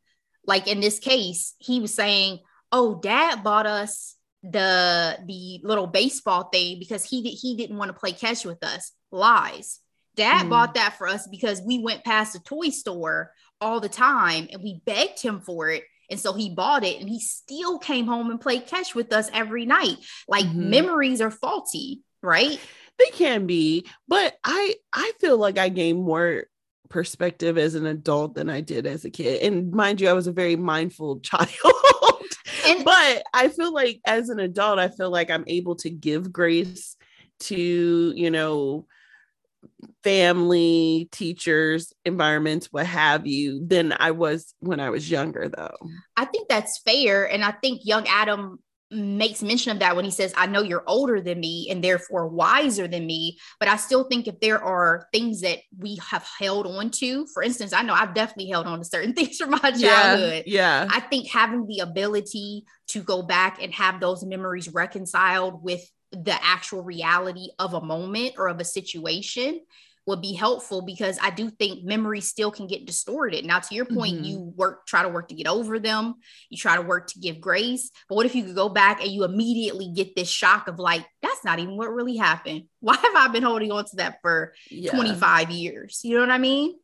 [0.47, 2.41] Like in this case, he was saying,
[2.73, 7.91] "Oh, dad bought us the the little baseball thing because he did, he didn't want
[7.91, 9.81] to play catch with us." Lies.
[10.17, 10.51] Dad mm.
[10.51, 14.63] bought that for us because we went past the toy store all the time and
[14.63, 18.31] we begged him for it and so he bought it and he still came home
[18.31, 19.97] and played catch with us every night.
[20.29, 20.71] Like mm-hmm.
[20.71, 22.61] memories are faulty, right?
[22.99, 26.45] They can be, but I I feel like I gained more
[26.91, 29.43] perspective as an adult than I did as a kid.
[29.43, 31.49] And mind you, I was a very mindful child.
[32.67, 36.33] and, but I feel like as an adult, I feel like I'm able to give
[36.33, 36.97] grace
[37.41, 38.87] to, you know,
[40.03, 45.77] family, teachers, environments, what have you, than I was when I was younger, though.
[46.17, 47.31] I think that's fair.
[47.31, 48.59] And I think young Adam
[48.93, 52.27] makes mention of that when he says, I know you're older than me and therefore
[52.27, 53.39] wiser than me.
[53.61, 57.43] But I still think if there are things that we have held on to, for
[57.43, 60.45] instance, I know I've definitely held on to certain things from my childhood.
[60.47, 60.85] Yeah.
[60.85, 60.89] yeah.
[60.91, 66.37] I think having the ability to go back and have those memories reconciled with the
[66.45, 69.61] actual reality of a moment or of a situation
[70.07, 73.45] would be helpful because I do think memories still can get distorted.
[73.45, 74.25] Now, to your point, mm-hmm.
[74.25, 76.15] you work, try to work to get over them,
[76.49, 77.91] you try to work to give grace.
[78.09, 81.07] But what if you could go back and you immediately get this shock of like,
[81.23, 82.65] that's not even what really happened?
[82.81, 84.91] Why have I been holding on to that for yeah.
[84.91, 86.01] 25 years?
[86.03, 86.75] You know what I mean?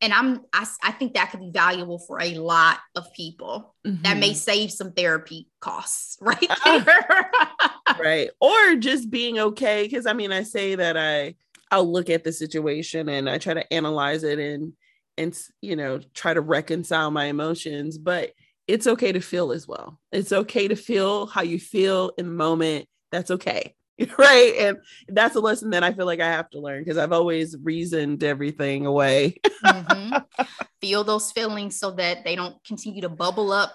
[0.00, 3.74] And I'm, I, I think that could be valuable for a lot of people.
[3.86, 4.02] Mm-hmm.
[4.02, 4.36] That may mm-hmm.
[4.36, 6.50] save some therapy costs, right?
[8.00, 8.30] right.
[8.40, 9.88] Or just being okay.
[9.88, 11.34] Cause I mean, I say that I,
[11.70, 14.74] I'll look at the situation and I try to analyze it and
[15.16, 18.32] and you know try to reconcile my emotions but
[18.66, 22.32] it's okay to feel as well it's okay to feel how you feel in the
[22.32, 23.74] moment that's okay
[24.18, 24.78] right and
[25.08, 28.24] that's a lesson that i feel like i have to learn because i've always reasoned
[28.24, 30.44] everything away mm-hmm.
[30.80, 33.74] feel those feelings so that they don't continue to bubble up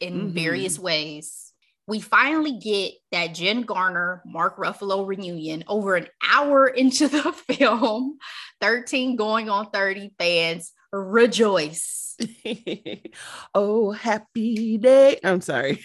[0.00, 0.30] in mm-hmm.
[0.30, 1.45] various ways
[1.86, 8.18] we finally get that Jen Garner Mark Ruffalo reunion over an hour into the film.
[8.60, 12.05] 13 going on 30 fans rejoice.
[13.54, 15.18] oh, happy day.
[15.22, 15.84] I'm sorry.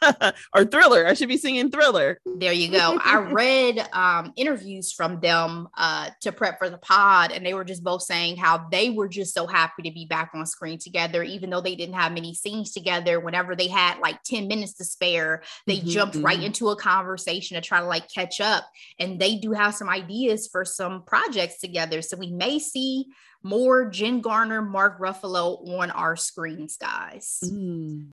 [0.54, 1.06] or thriller.
[1.06, 2.18] I should be singing thriller.
[2.24, 2.98] There you go.
[3.02, 7.64] I read um, interviews from them uh, to prep for the pod, and they were
[7.64, 11.22] just both saying how they were just so happy to be back on screen together,
[11.22, 13.20] even though they didn't have many scenes together.
[13.20, 15.88] Whenever they had like 10 minutes to spare, they mm-hmm.
[15.88, 16.46] jumped right mm-hmm.
[16.46, 18.68] into a conversation to try to like catch up.
[18.98, 22.02] And they do have some ideas for some projects together.
[22.02, 23.06] So we may see
[23.42, 27.38] more Jen Garner, Mark Ruffalo on our screens, guys.
[27.44, 28.10] Mm.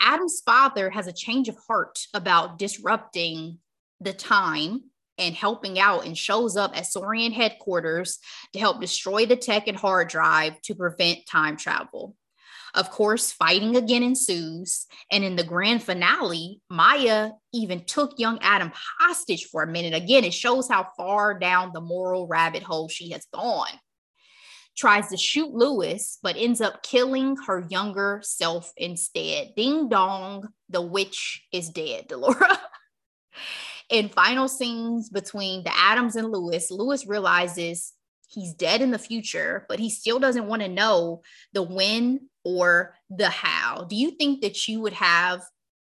[0.00, 3.58] Adam's father has a change of heart about disrupting
[4.00, 4.82] the time
[5.18, 8.18] and helping out and shows up at Sorian headquarters
[8.52, 12.16] to help destroy the tech and hard drive to prevent time travel.
[12.74, 14.86] Of course, fighting again ensues.
[15.10, 19.94] And in the grand finale, Maya even took young Adam hostage for a minute.
[19.94, 23.68] Again, it shows how far down the moral rabbit hole she has gone.
[24.76, 29.54] Tries to shoot Lewis, but ends up killing her younger self instead.
[29.56, 32.58] Ding dong, the witch is dead, Delora.
[33.90, 37.92] in final scenes between the Adams and Lewis, Lewis realizes
[38.28, 41.22] he's dead in the future, but he still doesn't want to know
[41.52, 43.84] the when or the how.
[43.88, 45.42] Do you think that you would have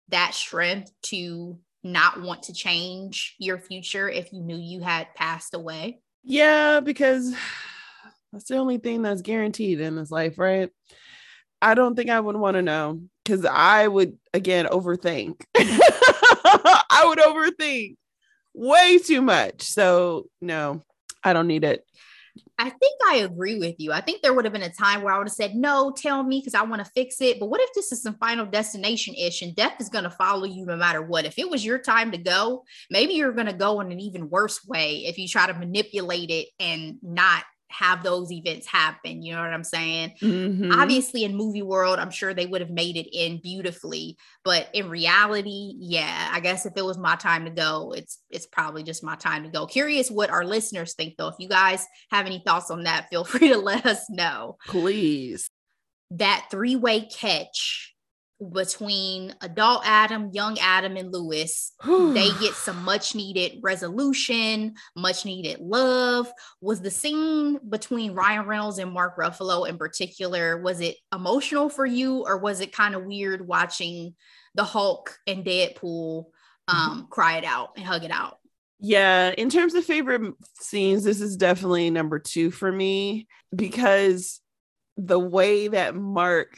[0.09, 5.53] that strength to not want to change your future if you knew you had passed
[5.53, 5.99] away?
[6.23, 7.33] Yeah, because
[8.31, 10.69] that's the only thing that's guaranteed in this life, right?
[11.61, 15.43] I don't think I would want to know because I would again overthink.
[15.55, 17.95] I would overthink
[18.53, 19.63] way too much.
[19.63, 20.83] So no,
[21.23, 21.85] I don't need it.
[22.57, 23.91] I think I agree with you.
[23.91, 26.23] I think there would have been a time where I would have said, No, tell
[26.23, 27.39] me because I want to fix it.
[27.39, 30.45] But what if this is some final destination ish and death is going to follow
[30.45, 31.25] you no matter what?
[31.25, 34.29] If it was your time to go, maybe you're going to go in an even
[34.29, 37.43] worse way if you try to manipulate it and not
[37.77, 39.21] have those events happen.
[39.21, 40.13] You know what I'm saying?
[40.21, 40.73] Mhm.
[40.73, 44.89] Obviously, in movie world, I'm sure they would have made it in beautifully, but in
[44.89, 49.03] reality, yeah, I guess if it was my time to go, it's it's probably just
[49.03, 49.65] my time to go.
[49.65, 51.27] Curious what our listeners think though.
[51.29, 54.57] If you guys have any thoughts on that, feel free to let us know.
[54.67, 55.49] Please.
[56.11, 57.94] That three-way catch
[58.51, 65.59] between adult Adam, young Adam, and Lewis they get some much needed resolution, much needed
[65.59, 66.31] love.
[66.61, 71.85] Was the scene between Ryan Reynolds and Mark Ruffalo in particular, was it emotional for
[71.85, 74.15] you or was it kind of weird watching
[74.53, 76.25] the Hulk and Deadpool
[76.67, 78.37] um, cry it out and hug it out?
[78.79, 84.41] Yeah, in terms of favorite scenes, this is definitely number two for me because
[84.97, 86.55] the way that Mark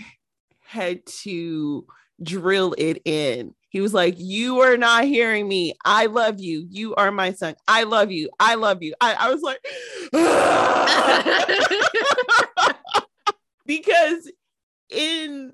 [0.68, 1.86] had to
[2.22, 3.53] drill it in.
[3.70, 5.74] He was like, You are not hearing me.
[5.86, 6.65] I love you.
[6.70, 7.55] You are my son.
[7.68, 8.30] I love you.
[8.39, 8.93] I love you.
[9.01, 9.59] I, I was like,
[13.65, 14.32] because
[14.89, 15.53] in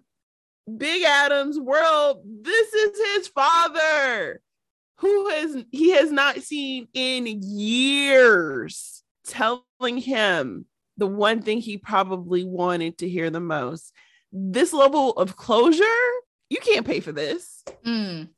[0.78, 4.41] Big Adam's world, this is his father
[4.97, 10.66] who has he has not seen in years telling him
[10.97, 13.91] the one thing he probably wanted to hear the most.
[14.36, 15.84] This level of closure,
[16.50, 17.64] you can't pay for this.
[17.86, 18.30] Mm.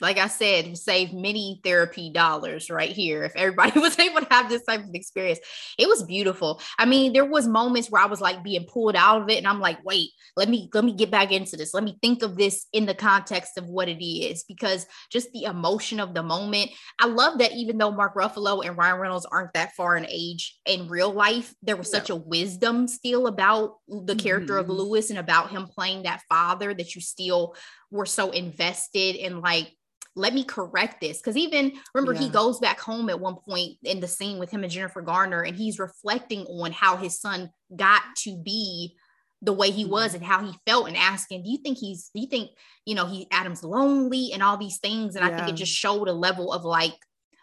[0.00, 3.24] Like I said, save many therapy dollars right here.
[3.24, 5.38] If everybody was able to have this type of experience,
[5.78, 6.60] it was beautiful.
[6.78, 9.46] I mean, there was moments where I was like being pulled out of it, and
[9.46, 11.72] I'm like, wait, let me let me get back into this.
[11.72, 15.44] Let me think of this in the context of what it is, because just the
[15.44, 16.70] emotion of the moment.
[17.00, 20.58] I love that even though Mark Ruffalo and Ryan Reynolds aren't that far in age
[20.66, 24.76] in real life, there was such a wisdom still about the character of Mhm.
[24.76, 27.54] Lewis and about him playing that father that you still
[27.90, 29.72] were so invested in like
[30.16, 34.00] let me correct this because even remember he goes back home at one point in
[34.00, 38.02] the scene with him and jennifer garner and he's reflecting on how his son got
[38.16, 38.96] to be
[39.42, 40.16] the way he was mm-hmm.
[40.16, 42.50] and how he felt and asking do you think he's do you think
[42.86, 44.30] you know he adam's lonely?
[44.32, 46.94] and all these things and i think it just showed a level of like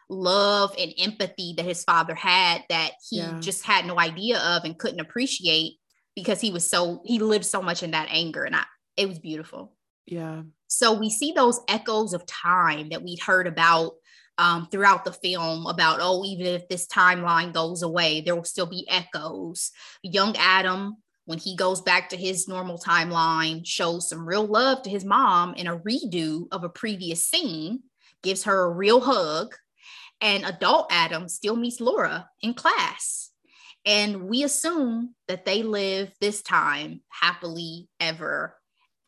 [0.10, 3.40] love and empathy that his father had that he Yeah.
[3.40, 5.78] just had no idea of and couldn't appreciate
[6.16, 8.64] because he was so he lived so much in that anger and I,
[8.98, 9.76] it was beautiful.
[10.06, 10.44] Yeah.
[10.74, 13.94] So we see those echoes of time that we'd heard about
[14.38, 18.66] um, throughout the film about, oh, even if this timeline goes away, there will still
[18.66, 19.72] be echoes.
[20.02, 24.90] Young Adam, when he goes back to his normal timeline, shows some real love to
[24.90, 27.84] his mom in a redo of a previous scene,
[28.24, 29.54] gives her a real hug.
[30.22, 33.30] And adult Adam still meets Laura in class.
[33.86, 38.58] And we assume that they live this time happily ever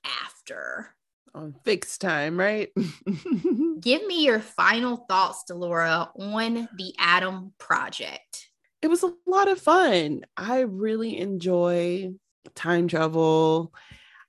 [0.03, 0.94] after
[1.35, 2.69] On fixed time, right?
[3.81, 8.47] give me your final thoughts, Delora, on the Adam Project.
[8.81, 10.21] it was a lot of fun.
[10.37, 12.13] I really enjoy
[12.55, 13.73] time travel.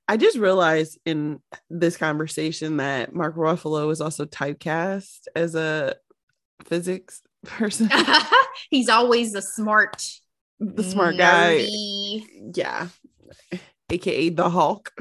[0.08, 1.38] I just realized in
[1.70, 5.94] this conversation that Mark Ruffalo is also typecast as a
[6.64, 7.88] physics person,
[8.70, 10.02] He's always a smart,
[10.58, 11.68] the smart guy.
[12.52, 12.88] Yeah.
[13.90, 14.92] AKA the Hulk.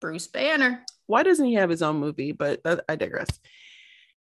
[0.00, 0.84] Bruce Banner.
[1.08, 2.30] Why doesn't he have his own movie?
[2.30, 3.40] But that, I digress.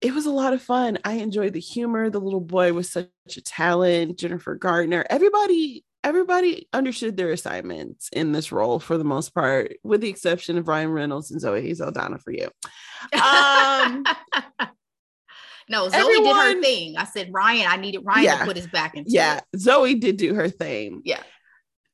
[0.02, 1.00] It was a lot of fun.
[1.04, 2.10] I enjoyed the humor.
[2.10, 4.20] The little boy was such a talent.
[4.20, 5.06] Jennifer Garner.
[5.10, 10.58] Everybody everybody understood their assignments in this role for the most part, with the exception
[10.58, 12.50] of Ryan Reynolds and Zoe Saldana for you.
[13.14, 14.04] Um,
[15.70, 16.98] no, Zoe everyone, did her thing.
[16.98, 19.60] I said, Ryan, I needed Ryan yeah, to put his back into yeah, it.
[19.60, 21.02] Zoe did do her thing.
[21.06, 21.24] Yeah.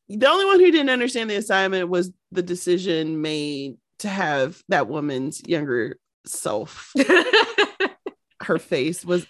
[0.10, 4.88] The only one who didn't understand the assignment was the decision made to have that
[4.88, 6.94] woman's younger self.
[8.42, 9.26] her face was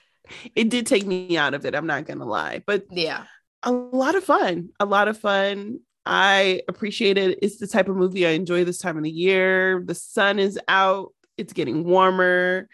[0.55, 1.75] it did take me out of it.
[1.75, 2.63] I'm not gonna lie.
[2.65, 3.25] But yeah,
[3.63, 4.69] a lot of fun.
[4.79, 5.79] A lot of fun.
[6.05, 7.39] I appreciate it.
[7.41, 9.83] It's the type of movie I enjoy this time of the year.
[9.85, 12.67] The sun is out, it's getting warmer,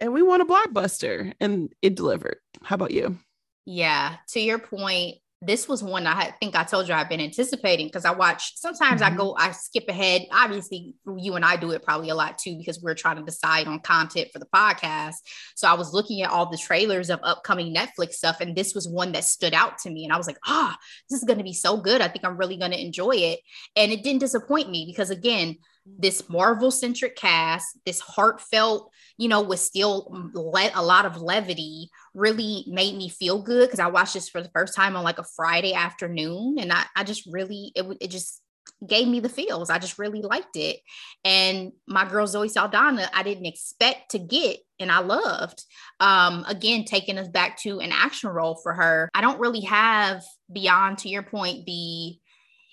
[0.00, 2.38] and we want a blockbuster, and it delivered.
[2.62, 3.18] How about you?
[3.64, 7.88] Yeah, to your point, this was one I think I told you I've been anticipating
[7.88, 9.14] because I watch sometimes mm-hmm.
[9.14, 10.22] I go, I skip ahead.
[10.30, 13.66] Obviously, you and I do it probably a lot too because we're trying to decide
[13.66, 15.16] on content for the podcast.
[15.56, 18.88] So I was looking at all the trailers of upcoming Netflix stuff, and this was
[18.88, 20.04] one that stood out to me.
[20.04, 22.00] And I was like, ah, oh, this is going to be so good.
[22.00, 23.40] I think I'm really going to enjoy it.
[23.74, 29.42] And it didn't disappoint me because, again, this Marvel centric cast, this heartfelt, you know,
[29.42, 34.14] with still le- a lot of levity, really made me feel good because I watched
[34.14, 36.56] this for the first time on like a Friday afternoon.
[36.58, 38.40] And I, I just really, it, it just
[38.86, 39.70] gave me the feels.
[39.70, 40.78] I just really liked it.
[41.24, 45.64] And my girl Zoe Saldana, I didn't expect to get and I loved.
[46.00, 49.08] Um, again, taking us back to an action role for her.
[49.14, 52.16] I don't really have beyond to your point the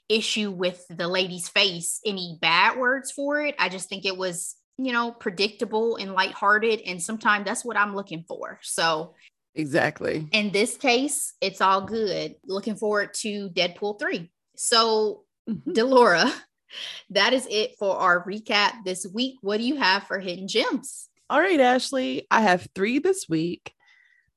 [0.10, 3.56] issue with the lady's face any bad words for it.
[3.60, 6.82] I just think it was, you know, predictable and lighthearted.
[6.86, 8.60] And sometimes that's what I'm looking for.
[8.64, 9.16] So,
[9.56, 10.28] exactly.
[10.32, 12.36] In this case, it's all good.
[12.46, 14.30] Looking forward to Deadpool 3.
[14.56, 15.72] So, mm-hmm.
[15.72, 16.32] Delora,
[17.12, 19.36] that is it for our recap this week.
[19.42, 21.10] What do you have for hidden gems?
[21.30, 23.74] All right, Ashley, I have three this week.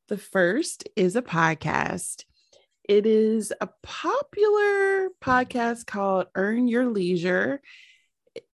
[0.08, 2.24] The first is a podcast.
[2.88, 7.60] It is a popular podcast called Earn Your Leisure.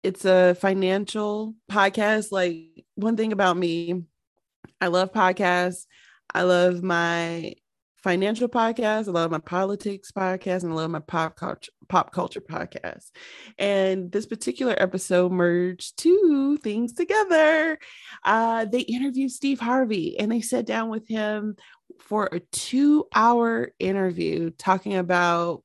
[0.03, 2.33] It's a financial podcast.
[2.33, 4.05] Like, one thing about me,
[4.81, 5.85] I love podcasts.
[6.33, 7.55] I love my
[8.03, 9.09] financial podcast.
[9.09, 13.11] I love my politics podcast, and I love my pop culture pop culture podcast.
[13.59, 17.79] And this particular episode merged two things together.
[18.25, 21.57] Uh, they interviewed Steve Harvey, and they sat down with him
[22.01, 25.63] for a two hour interview talking about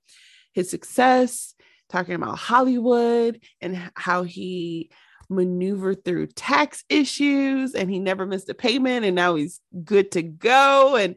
[0.54, 1.54] his success,
[1.90, 4.90] talking about Hollywood and how he
[5.30, 10.24] maneuvered through tax issues and he never missed a payment and now he's good to
[10.24, 11.16] go and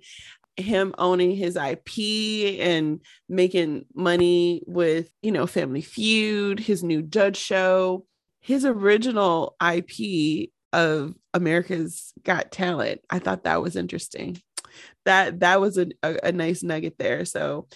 [0.58, 7.38] him owning his IP and making money with, you know, Family Feud, his new judge
[7.38, 8.04] show,
[8.40, 13.00] his original IP of America's Got Talent.
[13.08, 14.42] I thought that was interesting
[15.04, 17.24] that that was a, a, a nice nugget there.
[17.24, 17.66] So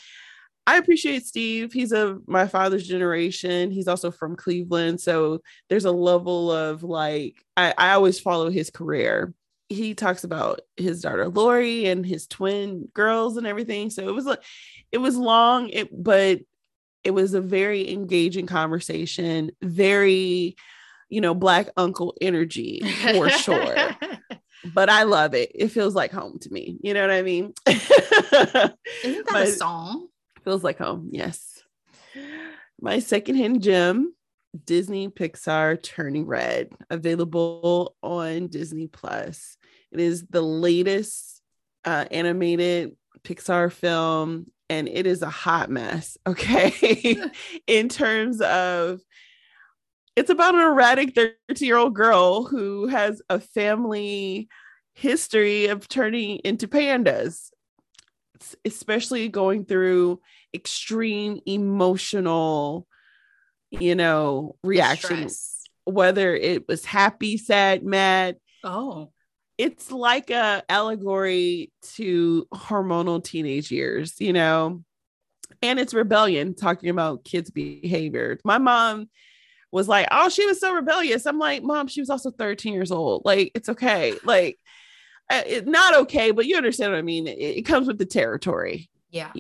[0.67, 1.73] I appreciate Steve.
[1.73, 3.71] He's of my father's generation.
[3.71, 5.01] He's also from Cleveland.
[5.01, 9.33] So there's a level of like, I, I always follow his career.
[9.69, 13.91] He talks about his daughter Lori and his twin girls and everything.
[13.91, 14.43] So it was like,
[14.91, 16.41] it was long, it, but
[17.05, 20.57] it was a very engaging conversation, very,
[21.09, 22.81] you know, black uncle energy
[23.13, 23.97] for sure.
[24.75, 25.53] but I love it.
[25.55, 26.79] It feels like home to me.
[26.83, 27.53] You know what I mean?
[27.67, 30.09] Isn't that a song?
[30.45, 31.09] Feels like home.
[31.13, 31.63] Yes.
[32.81, 34.15] My second hand gem
[34.65, 39.57] Disney Pixar Turning Red, available on Disney Plus.
[39.93, 41.43] It is the latest
[41.85, 46.17] uh, animated Pixar film, and it is a hot mess.
[46.27, 47.17] Okay.
[47.67, 49.01] In terms of
[50.17, 54.49] it's about an erratic 13 year old girl who has a family
[54.95, 57.51] history of turning into pandas,
[58.65, 60.21] especially going through
[60.55, 62.87] extreme emotional,
[63.71, 68.37] you know, reactions, whether it was happy, sad, mad.
[68.65, 69.13] Oh.
[69.59, 74.83] It's like a allegory to hormonal teenage years, you know,
[75.63, 78.39] and it's rebellion talking about kids' behavior.
[78.45, 79.09] My mom
[79.73, 81.27] was like, oh, she was so rebellious.
[81.27, 83.23] I'm like, mom, she was also 13 years old.
[83.25, 84.15] Like, it's okay.
[84.25, 84.59] Like,
[85.31, 87.27] uh, it, not okay, but you understand what I mean.
[87.27, 88.89] It, it comes with the territory.
[89.11, 89.33] Yeah.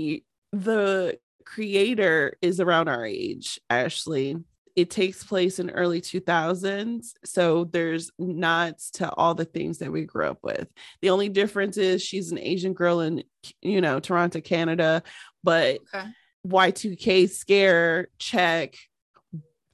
[0.52, 4.36] the creator is around our age, Ashley.
[4.74, 7.12] It takes place in early 2000s.
[7.24, 10.68] So there's nods to all the things that we grew up with.
[11.00, 13.24] The only difference is she's an Asian girl in,
[13.62, 15.02] you know, Toronto, Canada,
[15.42, 16.08] but okay.
[16.46, 18.76] Y2K scare, check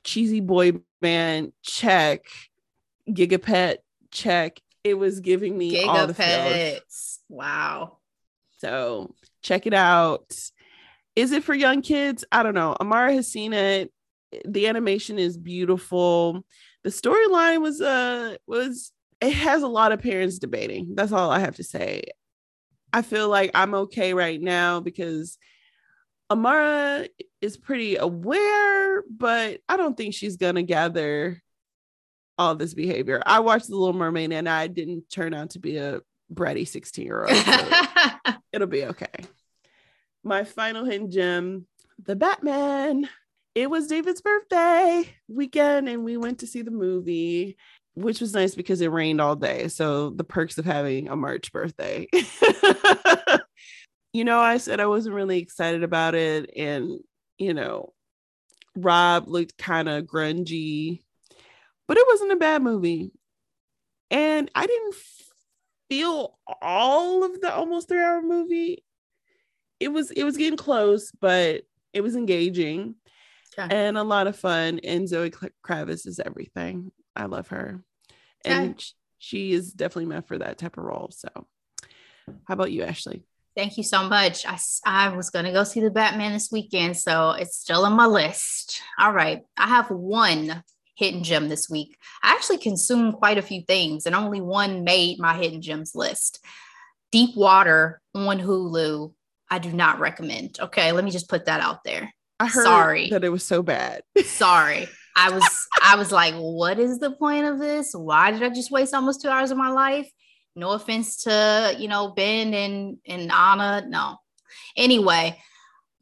[0.04, 2.24] cheesy boy band check
[3.08, 3.76] gigapet
[4.10, 5.88] check it was giving me Gigapets.
[5.88, 7.20] all the feels.
[7.28, 7.98] wow
[8.58, 10.32] so check it out
[11.14, 12.24] is it for young kids?
[12.32, 12.76] I don't know.
[12.80, 13.92] Amara has seen it.
[14.46, 16.42] The animation is beautiful.
[16.84, 20.94] The storyline was uh was it has a lot of parents debating.
[20.94, 22.04] That's all I have to say.
[22.92, 25.38] I feel like I'm okay right now because
[26.32, 27.06] Amara
[27.42, 31.42] is pretty aware, but I don't think she's gonna gather
[32.38, 33.22] all this behavior.
[33.26, 36.00] I watched The Little Mermaid and I didn't turn out to be a
[36.32, 37.36] bratty 16 year old.
[37.36, 39.12] So it'll be okay.
[40.24, 41.66] My final hidden gem
[42.02, 43.10] The Batman.
[43.54, 47.58] It was David's birthday weekend and we went to see the movie,
[47.92, 49.68] which was nice because it rained all day.
[49.68, 52.06] So the perks of having a March birthday.
[54.12, 56.50] you know, I said I wasn't really excited about it.
[56.56, 57.00] And,
[57.38, 57.92] you know,
[58.76, 61.02] Rob looked kind of grungy,
[61.88, 63.10] but it wasn't a bad movie.
[64.10, 64.94] And I didn't
[65.88, 68.84] feel all of the almost three hour movie.
[69.80, 72.94] It was it was getting close, but it was engaging
[73.58, 73.74] okay.
[73.74, 74.80] and a lot of fun.
[74.84, 76.92] And Zoe Kravitz is everything.
[77.16, 77.82] I love her,
[78.46, 78.54] okay.
[78.54, 78.84] and
[79.18, 81.10] she is definitely meant for that type of role.
[81.10, 81.28] So,
[82.44, 83.24] how about you, Ashley?
[83.54, 84.46] Thank you so much.
[84.46, 87.92] I, I was going to go see the Batman this weekend, so it's still on
[87.92, 88.80] my list.
[88.98, 89.42] All right.
[89.56, 90.62] I have one
[90.94, 91.98] hidden gem this week.
[92.22, 96.42] I actually consumed quite a few things, and only one made my hidden gems list.
[97.10, 99.12] Deep Water on Hulu.
[99.50, 100.58] I do not recommend.
[100.58, 102.10] Okay, let me just put that out there.
[102.40, 103.10] I heard Sorry.
[103.10, 104.02] that it was so bad.
[104.24, 104.88] Sorry.
[105.14, 107.92] I was I was like, what is the point of this?
[107.94, 110.10] Why did I just waste almost two hours of my life?
[110.54, 113.84] No offense to you know Ben and and Anna.
[113.86, 114.18] No.
[114.76, 115.40] Anyway,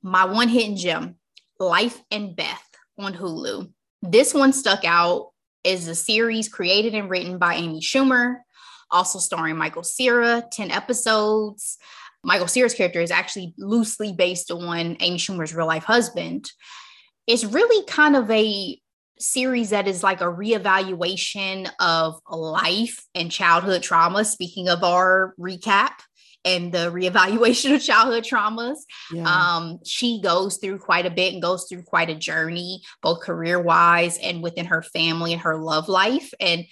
[0.02, 1.16] my one hidden gem,
[1.58, 3.72] Life and Beth on Hulu.
[4.02, 5.30] This one stuck out
[5.62, 8.38] is a series created and written by Amy Schumer,
[8.90, 11.78] also starring Michael Cera, 10 episodes.
[12.22, 16.50] Michael Cera's character is actually loosely based on Amy Schumer's real life husband.
[17.26, 18.80] It's really kind of a
[19.20, 24.24] series that is like a reevaluation of life and childhood trauma.
[24.24, 25.92] Speaking of our recap
[26.44, 28.78] and the reevaluation of childhood traumas,
[29.12, 29.24] yeah.
[29.24, 33.60] um, she goes through quite a bit and goes through quite a journey, both career
[33.60, 36.32] wise and within her family and her love life.
[36.40, 36.64] And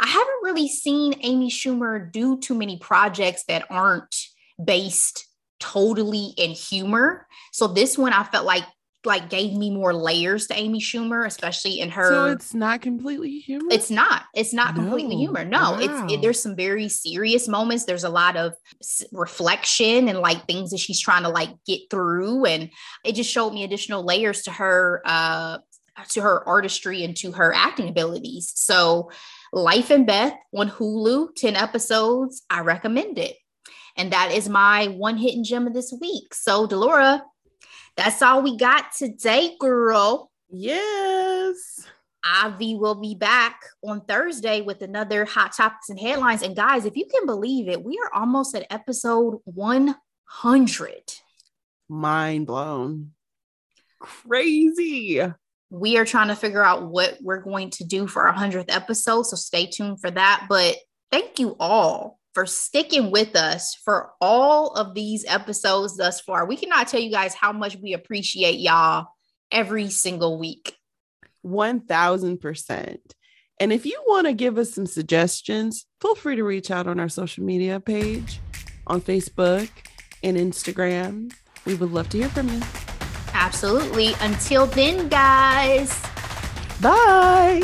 [0.00, 4.14] I haven't really seen Amy Schumer do too many projects that aren't
[4.62, 5.26] based
[5.58, 7.26] totally in humor.
[7.52, 8.64] So this one I felt like
[9.06, 12.08] like gave me more layers to Amy Schumer, especially in her.
[12.08, 13.68] So it's not completely humor.
[13.70, 14.24] It's not.
[14.34, 14.82] It's not no.
[14.82, 15.44] completely humor.
[15.44, 15.78] No, wow.
[15.80, 17.84] it's it, there's some very serious moments.
[17.84, 18.54] There's a lot of
[19.12, 22.70] reflection and like things that she's trying to like get through, and
[23.04, 25.58] it just showed me additional layers to her uh
[26.10, 28.52] to her artistry and to her acting abilities.
[28.54, 29.10] So,
[29.52, 32.42] Life and Beth on Hulu, ten episodes.
[32.50, 33.36] I recommend it.
[33.96, 36.34] And that is my one hidden gem of this week.
[36.34, 37.22] So, Delora,
[37.96, 40.30] that's all we got today, girl.
[40.48, 41.86] Yes.
[42.24, 46.42] Avi will be back on Thursday with another hot topics and headlines.
[46.42, 51.14] And guys, if you can believe it, we are almost at episode 100.
[51.88, 53.12] Mind blown.
[54.00, 55.22] Crazy.
[55.70, 59.24] We are trying to figure out what we're going to do for our 100th episode.
[59.24, 60.46] So stay tuned for that.
[60.48, 60.76] But
[61.10, 66.44] thank you all for sticking with us for all of these episodes thus far.
[66.44, 69.06] We cannot tell you guys how much we appreciate y'all
[69.50, 70.76] every single week.
[71.46, 72.98] 1000%.
[73.58, 77.00] And if you want to give us some suggestions, feel free to reach out on
[77.00, 78.38] our social media page
[78.86, 79.70] on Facebook
[80.22, 81.32] and Instagram.
[81.64, 82.60] We would love to hear from you.
[83.32, 84.12] Absolutely.
[84.20, 86.02] Until then, guys.
[86.82, 87.62] Bye.